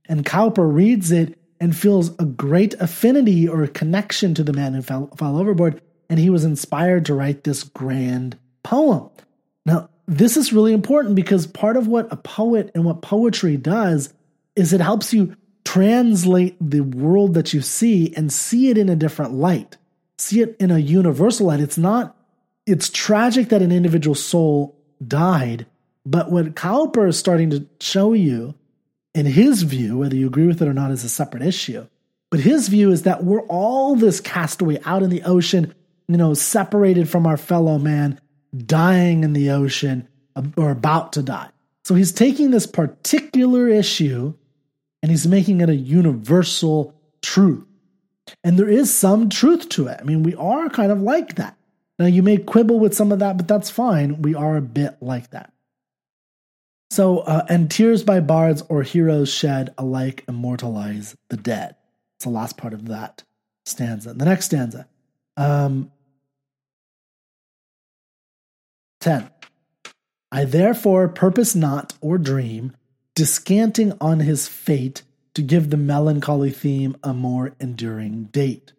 And 0.08 0.26
Cowper 0.26 0.68
reads 0.68 1.12
it 1.12 1.38
and 1.60 1.76
feels 1.76 2.12
a 2.20 2.26
great 2.26 2.74
affinity 2.76 3.48
or 3.48 3.66
connection 3.68 4.34
to 4.36 4.44
the 4.44 4.54
man 4.54 4.74
who 4.74 4.82
fell, 4.82 5.08
fell 5.18 5.38
overboard. 5.38 5.82
And 6.10 6.20
he 6.20 6.30
was 6.30 6.44
inspired 6.44 7.06
to 7.06 7.14
write 7.14 7.44
this 7.44 7.64
grand 7.64 8.38
poem. 8.64 9.10
Now, 9.66 9.90
this 10.08 10.36
is 10.36 10.52
really 10.52 10.74
important 10.74 11.16
because 11.16 11.48
part 11.48 11.78
of 11.78 11.88
what 11.88 12.12
a 12.12 12.18
poet 12.18 12.72
and 12.76 12.84
what 12.84 13.02
poetry 13.02 13.56
does 13.56 14.14
is 14.56 14.74
it 14.74 14.82
helps 14.82 15.14
you 15.14 15.36
translate 15.66 16.56
the 16.60 16.82
world 16.82 17.34
that 17.34 17.54
you 17.54 17.62
see 17.62 18.14
and 18.16 18.32
see 18.32 18.70
it 18.70 18.78
in 18.78 18.90
a 18.90 18.96
different 18.96 19.34
light, 19.34 19.78
see 20.18 20.42
it 20.42 20.56
in 20.60 20.72
a 20.72 20.80
universal 20.80 21.48
light. 21.48 21.60
It's 21.60 21.78
not, 21.78 22.16
it's 22.66 22.90
tragic 22.90 23.50
that 23.50 23.62
an 23.62 23.72
individual 23.72 24.16
soul 24.16 24.76
died, 25.06 25.66
but 26.06 26.32
what 26.32 26.56
Cowper 26.56 27.08
is 27.08 27.18
starting 27.18 27.50
to 27.52 27.66
show 27.80 28.14
you, 28.14 28.56
in 29.16 29.26
his 29.26 29.64
view, 29.64 30.00
whether 30.00 30.16
you 30.16 30.28
agree 30.28 30.48
with 30.48 30.62
it 30.62 30.68
or 30.68 30.74
not 30.74 30.92
is 30.92 31.04
a 31.04 31.10
separate 31.10 31.44
issue, 31.44 31.88
but 32.30 32.40
his 32.40 32.68
view 32.68 32.92
is 32.92 33.04
that 33.04 33.24
we're 33.24 33.46
all 33.48 33.96
this 33.96 34.20
castaway 34.20 34.80
out 34.86 35.04
in 35.04 35.10
the 35.10 35.24
ocean, 35.24 35.74
you 36.08 36.18
know, 36.18 36.34
separated 36.34 37.08
from 37.08 37.28
our 37.28 37.38
fellow 37.38 37.78
man, 37.78 38.20
dying 38.56 39.24
in 39.24 39.34
the 39.34 39.52
ocean 39.52 40.08
or 40.58 40.72
about 40.72 41.14
to 41.14 41.22
die. 41.22 41.50
So 41.84 41.96
he's 41.96 42.12
taking 42.12 42.52
this 42.52 42.66
particular 42.66 43.68
issue 43.68 44.34
and 45.04 45.12
he's 45.12 45.28
making 45.28 45.62
it 45.62 45.70
a 45.70 45.76
universal 45.76 46.96
truth. 47.22 47.66
And 48.44 48.58
there 48.58 48.70
is 48.70 48.96
some 48.96 49.30
truth 49.30 49.68
to 49.70 49.88
it. 49.88 50.00
I 50.00 50.04
mean, 50.04 50.24
we 50.24 50.34
are 50.36 50.70
kind 50.70 50.92
of 50.92 51.02
like 51.02 51.36
that. 51.36 51.58
Now, 52.00 52.06
you 52.06 52.24
may 52.24 52.38
quibble 52.38 52.80
with 52.80 52.96
some 52.96 53.12
of 53.12 53.20
that, 53.20 53.38
but 53.38 53.48
that's 53.48 53.70
fine. 53.70 54.22
We 54.22 54.34
are 54.34 54.56
a 54.56 54.62
bit 54.62 54.96
like 55.02 55.30
that. 55.32 55.52
So, 56.90 57.20
uh, 57.20 57.46
and 57.50 57.70
tears 57.70 58.04
by 58.04 58.22
bards 58.22 58.64
or 58.70 58.84
heroes 58.84 59.32
shed 59.32 59.74
alike 59.78 60.24
immortalize 60.28 61.18
the 61.30 61.38
dead. 61.38 61.76
It's 62.16 62.26
the 62.26 62.32
last 62.32 62.56
part 62.56 62.74
of 62.74 62.88
that 62.88 63.24
stanza. 63.66 64.14
The 64.14 64.26
next 64.26 64.46
stanza. 64.46 64.88
Um, 65.36 65.92
10. 69.02 69.30
I 70.32 70.46
therefore 70.46 71.10
purpose 71.10 71.56
not 71.56 71.94
or 72.00 72.18
dream, 72.18 72.74
descanting 73.16 73.94
on 74.02 74.20
his 74.20 74.48
fate 74.48 75.04
to 75.34 75.42
give 75.42 75.70
the 75.70 75.78
melancholy 75.78 76.52
theme 76.52 76.96
a 77.04 77.14
more 77.14 77.54
enduring 77.60 78.26
date. 78.26 78.74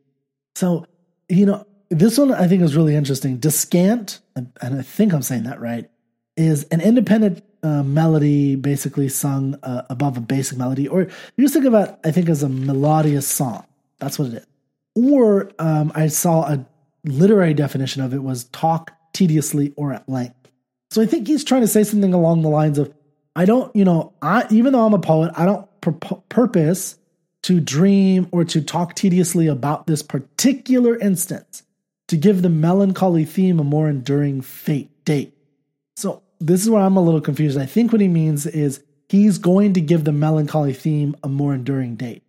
So, 0.55 0.87
you 1.29 1.47
know, 1.47 1.67
this 1.91 2.19
one 2.19 2.33
I 2.33 2.49
think 2.49 2.63
is 2.63 2.77
really 2.77 2.95
interesting. 2.95 3.39
Descant, 3.39 4.21
and 4.35 4.53
I 4.61 4.83
think 4.83 5.13
I'm 5.13 5.23
saying 5.23 5.45
that 5.45 5.61
right, 5.61 5.91
is 6.37 6.65
an 6.65 6.81
independent 6.81 7.43
uh, 7.63 7.83
melody 7.83 8.57
basically 8.57 9.09
sung 9.09 9.57
uh, 9.63 9.83
above 9.89 10.17
a 10.17 10.21
basic 10.21 10.59
melody, 10.59 10.87
or 10.89 11.03
you 11.03 11.45
just 11.45 11.55
think 11.55 11.67
about, 11.67 11.99
I 12.05 12.11
think, 12.11 12.29
as 12.29 12.43
a 12.43 12.49
melodious 12.49 13.27
song. 13.27 13.65
That's 13.99 14.19
what 14.19 14.29
it 14.29 14.35
is. 14.35 14.47
Or 14.95 15.51
um, 15.59 15.93
I 15.95 16.09
saw 16.09 16.43
a 16.43 16.67
literary 17.05 17.55
definition 17.55 18.03
of 18.03 18.15
it 18.15 18.23
was 18.23 18.45
talk 18.45 18.93
tediously 19.13 19.73
or 19.77 19.93
at 19.93 20.09
length. 20.09 20.37
So 20.91 21.03
I 21.03 21.07
think 21.07 21.27
he's 21.27 21.45
trying 21.45 21.63
to 21.63 21.69
say 21.69 21.85
something 21.85 22.15
along 22.15 22.43
the 22.43 22.49
lines 22.49 22.79
of, 22.79 22.93
I 23.37 23.45
don't, 23.45 23.75
you 23.75 23.85
know, 23.85 24.13
I 24.23 24.47
even 24.51 24.73
though 24.73 24.87
I'm 24.87 24.95
a 24.95 24.99
poet, 24.99 25.33
I 25.37 25.45
don't 25.45 25.69
pur- 25.81 25.93
purpose 26.29 26.97
to 27.43 27.61
dream 27.61 28.29
or 28.33 28.45
to 28.45 28.63
talk 28.63 28.95
tediously 28.95 29.47
about 29.47 29.87
this 29.87 30.03
particular 30.03 30.97
instance 30.99 31.63
to 32.09 32.17
give 32.17 32.43
the 32.43 32.49
melancholy 32.49 33.25
theme 33.25 33.59
a 33.59 33.65
more 33.65 33.89
enduring 33.89 34.41
fate 34.41 35.05
date. 35.05 35.37
So 35.97 36.23
this 36.41 36.63
is 36.63 36.71
where 36.71 36.83
I'm 36.83 36.97
a 36.97 37.03
little 37.03 37.21
confused. 37.21 37.59
I 37.59 37.67
think 37.67 37.93
what 37.93 38.01
he 38.01 38.09
means 38.09 38.47
is 38.47 38.83
he's 39.09 39.39
going 39.39 39.75
to 39.75 39.81
give 39.81 40.05
the 40.05 40.13
melancholy 40.13 40.73
theme 40.73 41.17
a 41.23 41.29
more 41.29 41.55
enduring 41.55 41.97
date. 41.97 42.23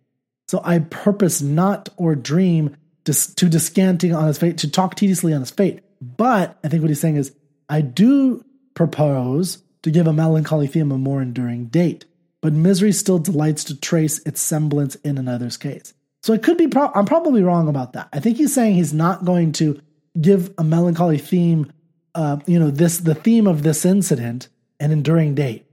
So 0.48 0.60
I 0.64 0.78
purpose 0.78 1.40
not 1.42 1.88
or 1.96 2.14
dream 2.14 2.76
to 3.04 3.48
descanting 3.48 4.14
on 4.14 4.26
his 4.26 4.38
fate, 4.38 4.58
to 4.58 4.70
talk 4.70 4.96
tediously 4.96 5.32
on 5.32 5.40
his 5.40 5.50
fate. 5.50 5.80
But 6.00 6.58
I 6.64 6.68
think 6.68 6.82
what 6.82 6.88
he's 6.88 7.00
saying 7.00 7.16
is, 7.16 7.32
I 7.68 7.80
do 7.80 8.44
propose 8.74 9.62
to 9.82 9.90
give 9.90 10.06
a 10.06 10.12
melancholy 10.12 10.66
theme 10.66 10.92
a 10.92 10.98
more 10.98 11.22
enduring 11.22 11.66
date 11.66 12.04
but 12.46 12.52
misery 12.52 12.92
still 12.92 13.18
delights 13.18 13.64
to 13.64 13.76
trace 13.76 14.20
its 14.20 14.40
semblance 14.40 14.94
in 14.96 15.18
another's 15.18 15.56
case. 15.56 15.94
So 16.22 16.32
it 16.32 16.44
could 16.44 16.56
be, 16.56 16.68
pro- 16.68 16.92
I'm 16.94 17.04
probably 17.04 17.42
wrong 17.42 17.68
about 17.68 17.94
that. 17.94 18.08
I 18.12 18.20
think 18.20 18.36
he's 18.36 18.54
saying 18.54 18.74
he's 18.74 18.94
not 18.94 19.24
going 19.24 19.50
to 19.54 19.80
give 20.20 20.54
a 20.56 20.62
melancholy 20.62 21.18
theme, 21.18 21.72
uh, 22.14 22.38
you 22.46 22.60
know, 22.60 22.70
this, 22.70 22.98
the 22.98 23.16
theme 23.16 23.48
of 23.48 23.64
this 23.64 23.84
incident 23.84 24.48
an 24.78 24.92
enduring 24.92 25.34
date, 25.34 25.66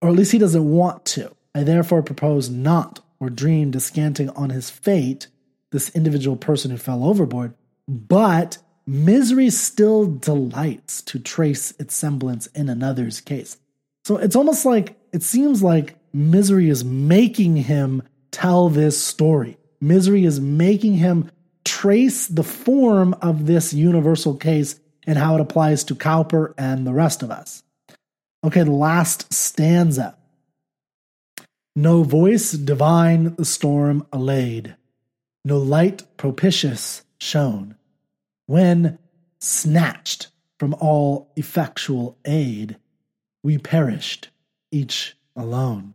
or 0.00 0.08
at 0.08 0.14
least 0.14 0.32
he 0.32 0.38
doesn't 0.38 0.70
want 0.70 1.04
to. 1.04 1.34
I 1.54 1.62
therefore 1.62 2.02
propose 2.02 2.48
not 2.48 3.00
or 3.20 3.28
dream 3.28 3.70
descanting 3.70 4.30
on 4.30 4.48
his 4.48 4.70
fate, 4.70 5.26
this 5.72 5.90
individual 5.90 6.36
person 6.36 6.70
who 6.70 6.78
fell 6.78 7.04
overboard, 7.04 7.52
but 7.86 8.56
misery 8.88 9.50
still 9.50 10.06
delights 10.06 11.02
to 11.02 11.18
trace 11.18 11.74
its 11.78 11.94
semblance 11.94 12.46
in 12.48 12.70
another's 12.70 13.20
case. 13.20 13.58
So 14.06 14.16
it's 14.16 14.34
almost 14.34 14.64
like 14.64 14.96
it 15.12 15.22
seems 15.22 15.62
like 15.62 15.96
misery 16.14 16.70
is 16.70 16.84
making 16.84 17.56
him 17.56 18.02
tell 18.30 18.70
this 18.70 19.00
story. 19.00 19.58
Misery 19.78 20.24
is 20.24 20.40
making 20.40 20.94
him 20.94 21.30
trace 21.66 22.26
the 22.26 22.42
form 22.42 23.14
of 23.20 23.44
this 23.44 23.74
universal 23.74 24.34
case 24.34 24.80
and 25.06 25.18
how 25.18 25.34
it 25.34 25.40
applies 25.42 25.84
to 25.84 25.94
Cowper 25.94 26.54
and 26.56 26.86
the 26.86 26.94
rest 26.94 27.22
of 27.22 27.30
us. 27.30 27.62
Okay, 28.42 28.62
the 28.62 28.70
last 28.70 29.32
stanza. 29.32 30.16
No 31.76 32.04
voice 32.04 32.52
divine 32.52 33.34
the 33.34 33.44
storm 33.44 34.06
allayed, 34.12 34.76
no 35.44 35.58
light 35.58 36.04
propitious 36.16 37.02
shone, 37.20 37.76
when, 38.48 38.98
snatched 39.40 40.28
from 40.58 40.74
all 40.80 41.30
effectual 41.36 42.16
aid, 42.24 42.78
we 43.42 43.58
perished, 43.58 44.30
each 44.72 45.16
alone. 45.36 45.94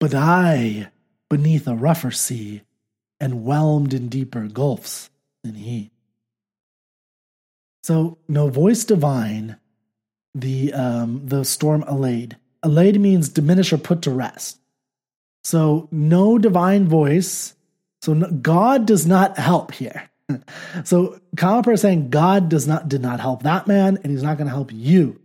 But 0.00 0.14
I, 0.14 0.90
beneath 1.28 1.68
a 1.68 1.76
rougher 1.76 2.10
sea, 2.10 2.62
and 3.20 3.44
whelmed 3.44 3.92
in 3.92 4.08
deeper 4.08 4.48
gulfs 4.48 5.10
than 5.44 5.56
he. 5.56 5.90
So, 7.82 8.16
no 8.28 8.48
voice 8.48 8.84
divine, 8.84 9.56
the 10.34 10.72
um, 10.72 11.26
the 11.26 11.44
storm 11.44 11.84
allayed. 11.86 12.38
Allayed 12.62 12.98
means 12.98 13.28
diminish 13.28 13.74
or 13.74 13.78
put 13.78 14.02
to 14.02 14.10
rest. 14.10 14.58
So, 15.44 15.88
no 15.92 16.38
divine 16.38 16.88
voice. 16.88 17.54
So, 18.00 18.14
no, 18.14 18.30
God 18.30 18.86
does 18.86 19.06
not 19.06 19.38
help 19.38 19.72
here. 19.72 20.10
so, 20.84 21.20
Cowper 21.36 21.72
is 21.72 21.80
saying 21.80 22.10
God 22.10 22.48
does 22.48 22.66
not 22.66 22.88
did 22.88 23.00
not 23.00 23.20
help 23.20 23.42
that 23.44 23.66
man, 23.66 23.98
and 24.02 24.12
He's 24.12 24.22
not 24.22 24.36
going 24.36 24.48
to 24.48 24.54
help 24.54 24.70
you. 24.72 25.20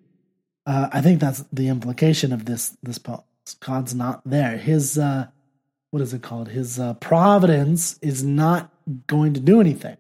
Uh, 0.66 0.90
I 0.92 1.02
think 1.02 1.20
that's 1.20 1.44
the 1.52 1.68
implication 1.68 2.32
of 2.32 2.46
this 2.46 2.78
this 2.84 2.98
poem. 2.98 3.22
God's 3.60 3.94
not 3.94 4.22
there. 4.26 4.58
His 4.58 4.98
uh, 4.98 5.28
what 5.92 6.02
is 6.02 6.14
it 6.14 6.22
called? 6.22 6.50
His 6.50 6.80
uh, 6.80 6.94
providence 6.96 8.00
is 8.02 8.24
not 8.24 8.72
going 9.08 9.34
to 9.34 9.40
do 9.40 9.60
anything. 9.60 9.98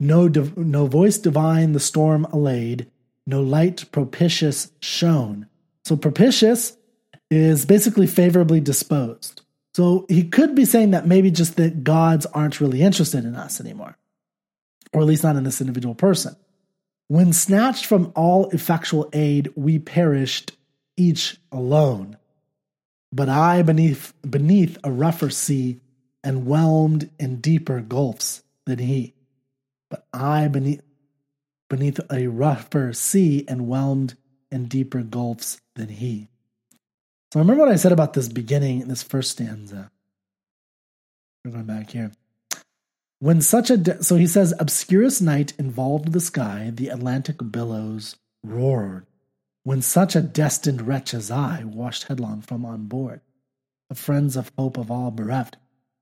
No, 0.00 0.28
div- 0.28 0.56
no 0.56 0.86
voice 0.86 1.18
divine 1.18 1.72
the 1.72 1.80
storm 1.80 2.24
allayed. 2.26 2.90
No 3.26 3.42
light 3.42 3.84
propitious 3.92 4.72
shone. 4.80 5.46
So 5.84 5.96
propitious 5.96 6.76
is 7.30 7.66
basically 7.66 8.06
favorably 8.06 8.60
disposed. 8.60 9.42
So 9.74 10.06
he 10.08 10.24
could 10.24 10.54
be 10.54 10.64
saying 10.64 10.92
that 10.92 11.06
maybe 11.06 11.30
just 11.30 11.56
that 11.56 11.84
gods 11.84 12.26
aren't 12.26 12.60
really 12.60 12.82
interested 12.82 13.24
in 13.24 13.36
us 13.36 13.60
anymore, 13.60 13.96
or 14.92 15.00
at 15.00 15.06
least 15.06 15.24
not 15.24 15.36
in 15.36 15.44
this 15.44 15.60
individual 15.60 15.94
person. 15.94 16.36
When 17.08 17.32
snatched 17.32 17.86
from 17.86 18.12
all 18.14 18.50
effectual 18.50 19.08
aid, 19.12 19.50
we 19.56 19.78
perished, 19.78 20.52
each 20.96 21.38
alone. 21.50 22.16
But 23.12 23.28
I 23.28 23.62
beneath 23.62 24.12
beneath 24.28 24.76
a 24.84 24.92
rougher 24.92 25.30
sea, 25.30 25.80
and 26.22 26.46
whelmed 26.46 27.10
in 27.18 27.40
deeper 27.40 27.80
gulfs 27.80 28.42
than 28.66 28.78
he. 28.78 29.14
But 29.88 30.06
I 30.12 30.48
beneath 30.48 30.82
beneath 31.70 32.00
a 32.10 32.26
rougher 32.26 32.92
sea, 32.92 33.44
and 33.48 33.68
whelmed 33.68 34.16
in 34.50 34.66
deeper 34.66 35.02
gulfs 35.02 35.60
than 35.76 35.88
he. 35.88 36.28
So 37.32 37.40
remember 37.40 37.64
what 37.64 37.72
I 37.72 37.76
said 37.76 37.92
about 37.92 38.14
this 38.14 38.28
beginning, 38.28 38.88
this 38.88 39.02
first 39.02 39.30
stanza. 39.30 39.90
We're 41.44 41.52
going 41.52 41.64
back 41.64 41.90
here. 41.90 42.12
When 43.20 43.40
such 43.40 43.70
a 43.70 43.76
de- 43.76 44.02
so 44.02 44.16
he 44.16 44.26
says, 44.26 44.54
obscurest 44.58 45.20
night 45.20 45.52
involved 45.58 46.12
the 46.12 46.20
sky, 46.20 46.70
the 46.72 46.88
Atlantic 46.88 47.36
billows 47.50 48.16
roared. 48.44 49.06
When 49.64 49.82
such 49.82 50.14
a 50.14 50.20
destined 50.22 50.86
wretch 50.86 51.12
as 51.12 51.30
I 51.30 51.64
washed 51.64 52.04
headlong 52.04 52.42
from 52.42 52.64
on 52.64 52.86
board, 52.86 53.20
the 53.88 53.96
friends 53.96 54.36
of 54.36 54.52
hope 54.56 54.76
of 54.76 54.90
all 54.90 55.10
bereft. 55.10 55.56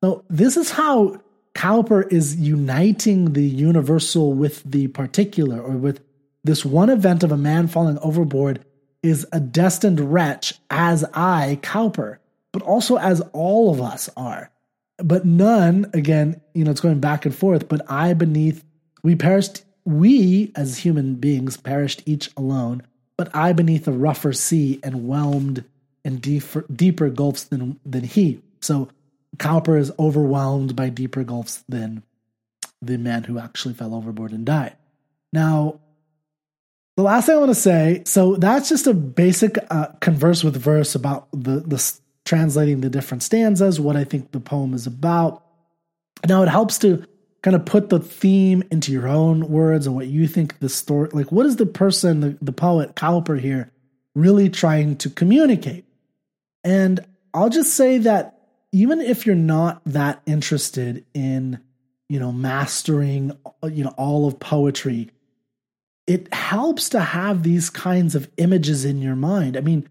So 0.04 0.24
this 0.28 0.56
is 0.56 0.72
how 0.72 1.22
Cowper 1.54 2.02
is 2.02 2.36
uniting 2.36 3.32
the 3.32 3.46
universal 3.46 4.34
with 4.34 4.62
the 4.64 4.88
particular, 4.88 5.60
or 5.60 5.76
with 5.76 6.00
this 6.44 6.66
one 6.66 6.90
event 6.90 7.22
of 7.24 7.32
a 7.32 7.36
man 7.36 7.66
falling 7.66 7.98
overboard 8.00 8.64
is 9.02 9.26
a 9.32 9.40
destined 9.40 10.12
wretch 10.12 10.54
as 10.68 11.02
I, 11.14 11.58
Cowper, 11.62 12.20
but 12.52 12.62
also 12.62 12.96
as 12.96 13.22
all 13.32 13.72
of 13.72 13.80
us 13.80 14.10
are 14.16 14.50
but 14.98 15.24
none, 15.24 15.90
again, 15.92 16.40
you 16.54 16.64
know, 16.64 16.70
it's 16.70 16.80
going 16.80 17.00
back 17.00 17.26
and 17.26 17.34
forth, 17.34 17.68
but 17.68 17.82
I 17.90 18.14
beneath, 18.14 18.64
we 19.02 19.14
perished, 19.14 19.62
we 19.84 20.52
as 20.54 20.78
human 20.78 21.16
beings 21.16 21.56
perished 21.56 22.02
each 22.06 22.30
alone, 22.36 22.82
but 23.16 23.34
I 23.34 23.52
beneath 23.52 23.86
a 23.86 23.92
rougher 23.92 24.32
sea 24.32 24.80
and 24.82 25.06
whelmed 25.06 25.64
in 26.04 26.18
deeper, 26.18 26.64
deeper 26.74 27.10
gulfs 27.10 27.44
than, 27.44 27.78
than 27.84 28.04
he. 28.04 28.40
So 28.60 28.88
Cowper 29.38 29.76
is 29.76 29.92
overwhelmed 29.98 30.74
by 30.74 30.88
deeper 30.88 31.24
gulfs 31.24 31.64
than 31.68 32.02
the 32.80 32.98
man 32.98 33.24
who 33.24 33.38
actually 33.38 33.74
fell 33.74 33.94
overboard 33.94 34.32
and 34.32 34.44
died. 34.44 34.76
Now, 35.32 35.80
the 36.96 37.02
last 37.02 37.26
thing 37.26 37.36
I 37.36 37.38
want 37.38 37.50
to 37.50 37.54
say, 37.54 38.02
so 38.06 38.36
that's 38.36 38.68
just 38.68 38.86
a 38.86 38.94
basic 38.94 39.58
uh, 39.70 39.88
converse 40.00 40.42
with 40.42 40.56
verse 40.56 40.94
about 40.94 41.28
the 41.32 41.60
the 41.60 41.78
translating 42.26 42.82
the 42.82 42.90
different 42.90 43.22
stanzas, 43.22 43.80
what 43.80 43.96
I 43.96 44.04
think 44.04 44.32
the 44.32 44.40
poem 44.40 44.74
is 44.74 44.86
about. 44.86 45.42
Now 46.28 46.42
it 46.42 46.48
helps 46.48 46.76
to 46.78 47.06
kind 47.46 47.54
of 47.54 47.64
put 47.64 47.90
the 47.90 48.00
theme 48.00 48.64
into 48.72 48.90
your 48.90 49.06
own 49.06 49.48
words 49.48 49.86
and 49.86 49.94
what 49.94 50.08
you 50.08 50.26
think 50.26 50.58
the 50.58 50.68
story 50.68 51.08
like 51.12 51.30
what 51.30 51.46
is 51.46 51.54
the 51.56 51.64
person 51.64 52.18
the, 52.18 52.36
the 52.42 52.50
poet 52.50 52.96
Cowper 52.96 53.36
here 53.36 53.70
really 54.16 54.48
trying 54.48 54.96
to 54.96 55.08
communicate 55.08 55.84
and 56.64 56.98
i'll 57.32 57.48
just 57.48 57.74
say 57.74 57.98
that 57.98 58.40
even 58.72 59.00
if 59.00 59.26
you're 59.26 59.36
not 59.36 59.80
that 59.86 60.20
interested 60.26 61.04
in 61.14 61.60
you 62.08 62.18
know 62.18 62.32
mastering 62.32 63.30
you 63.70 63.84
know 63.84 63.94
all 63.96 64.26
of 64.26 64.40
poetry 64.40 65.08
it 66.08 66.34
helps 66.34 66.88
to 66.88 66.98
have 66.98 67.44
these 67.44 67.70
kinds 67.70 68.16
of 68.16 68.28
images 68.38 68.84
in 68.84 69.00
your 69.00 69.14
mind 69.14 69.56
i 69.56 69.60
mean 69.60 69.88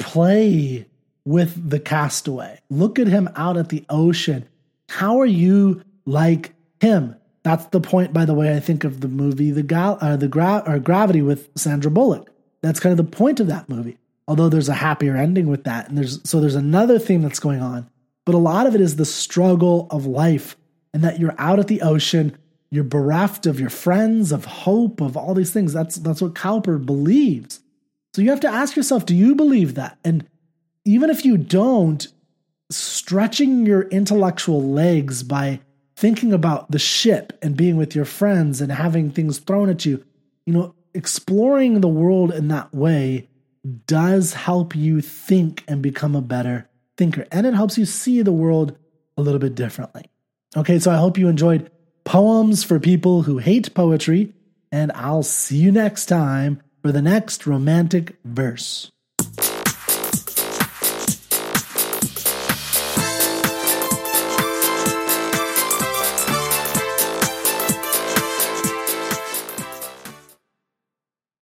play 0.00 0.84
with 1.30 1.70
the 1.70 1.78
castaway. 1.78 2.60
Look 2.70 2.98
at 2.98 3.06
him 3.06 3.30
out 3.36 3.56
at 3.56 3.68
the 3.68 3.84
ocean. 3.88 4.48
How 4.88 5.20
are 5.20 5.26
you 5.26 5.82
like 6.04 6.54
him? 6.80 7.14
That's 7.44 7.66
the 7.66 7.80
point, 7.80 8.12
by 8.12 8.24
the 8.24 8.34
way, 8.34 8.54
I 8.54 8.58
think 8.58 8.82
of 8.82 9.00
the 9.00 9.08
movie 9.08 9.52
The 9.52 9.62
Gal- 9.62 9.98
uh, 10.00 10.16
the 10.16 10.26
Gra- 10.26 10.64
or 10.66 10.80
Gravity 10.80 11.22
with 11.22 11.48
Sandra 11.54 11.90
Bullock. 11.90 12.30
That's 12.62 12.80
kind 12.80 12.90
of 12.90 12.96
the 12.96 13.16
point 13.16 13.38
of 13.38 13.46
that 13.46 13.68
movie. 13.68 13.96
Although 14.26 14.48
there's 14.48 14.68
a 14.68 14.74
happier 14.74 15.16
ending 15.16 15.46
with 15.46 15.64
that, 15.64 15.88
and 15.88 15.96
there's 15.96 16.20
so 16.28 16.40
there's 16.40 16.56
another 16.56 16.98
theme 16.98 17.22
that's 17.22 17.40
going 17.40 17.62
on, 17.62 17.88
but 18.26 18.34
a 18.34 18.38
lot 18.38 18.66
of 18.66 18.74
it 18.74 18.80
is 18.80 18.96
the 18.96 19.04
struggle 19.04 19.86
of 19.90 20.06
life, 20.06 20.56
and 20.92 21.02
that 21.04 21.20
you're 21.20 21.34
out 21.38 21.58
at 21.60 21.68
the 21.68 21.82
ocean, 21.82 22.36
you're 22.70 22.84
bereft 22.84 23.46
of 23.46 23.58
your 23.58 23.70
friends, 23.70 24.32
of 24.32 24.44
hope, 24.44 25.00
of 25.00 25.16
all 25.16 25.34
these 25.34 25.52
things. 25.52 25.72
That's 25.72 25.96
that's 25.96 26.20
what 26.20 26.34
Cowper 26.34 26.84
believes. 26.84 27.60
So 28.14 28.22
you 28.22 28.30
have 28.30 28.40
to 28.40 28.48
ask 28.48 28.76
yourself, 28.76 29.06
do 29.06 29.14
you 29.14 29.36
believe 29.36 29.76
that? 29.76 29.96
And 30.04 30.26
even 30.84 31.10
if 31.10 31.24
you 31.24 31.36
don't, 31.36 32.06
stretching 32.70 33.66
your 33.66 33.82
intellectual 33.82 34.62
legs 34.62 35.22
by 35.22 35.60
thinking 35.96 36.32
about 36.32 36.70
the 36.70 36.78
ship 36.78 37.36
and 37.42 37.56
being 37.56 37.76
with 37.76 37.94
your 37.94 38.04
friends 38.04 38.60
and 38.60 38.72
having 38.72 39.10
things 39.10 39.38
thrown 39.38 39.68
at 39.68 39.84
you, 39.84 40.02
you 40.46 40.52
know, 40.52 40.74
exploring 40.94 41.80
the 41.80 41.88
world 41.88 42.32
in 42.32 42.48
that 42.48 42.72
way 42.74 43.28
does 43.86 44.32
help 44.32 44.74
you 44.74 45.00
think 45.00 45.62
and 45.68 45.82
become 45.82 46.16
a 46.16 46.22
better 46.22 46.68
thinker. 46.96 47.26
And 47.30 47.46
it 47.46 47.54
helps 47.54 47.76
you 47.76 47.84
see 47.84 48.22
the 48.22 48.32
world 48.32 48.76
a 49.16 49.22
little 49.22 49.38
bit 49.38 49.54
differently. 49.54 50.04
Okay, 50.56 50.78
so 50.78 50.90
I 50.90 50.96
hope 50.96 51.18
you 51.18 51.28
enjoyed 51.28 51.70
Poems 52.04 52.64
for 52.64 52.80
People 52.80 53.22
Who 53.22 53.38
Hate 53.38 53.72
Poetry, 53.74 54.32
and 54.72 54.90
I'll 54.92 55.22
see 55.22 55.58
you 55.58 55.70
next 55.70 56.06
time 56.06 56.62
for 56.82 56.90
the 56.92 57.02
next 57.02 57.46
romantic 57.46 58.16
verse. 58.24 58.90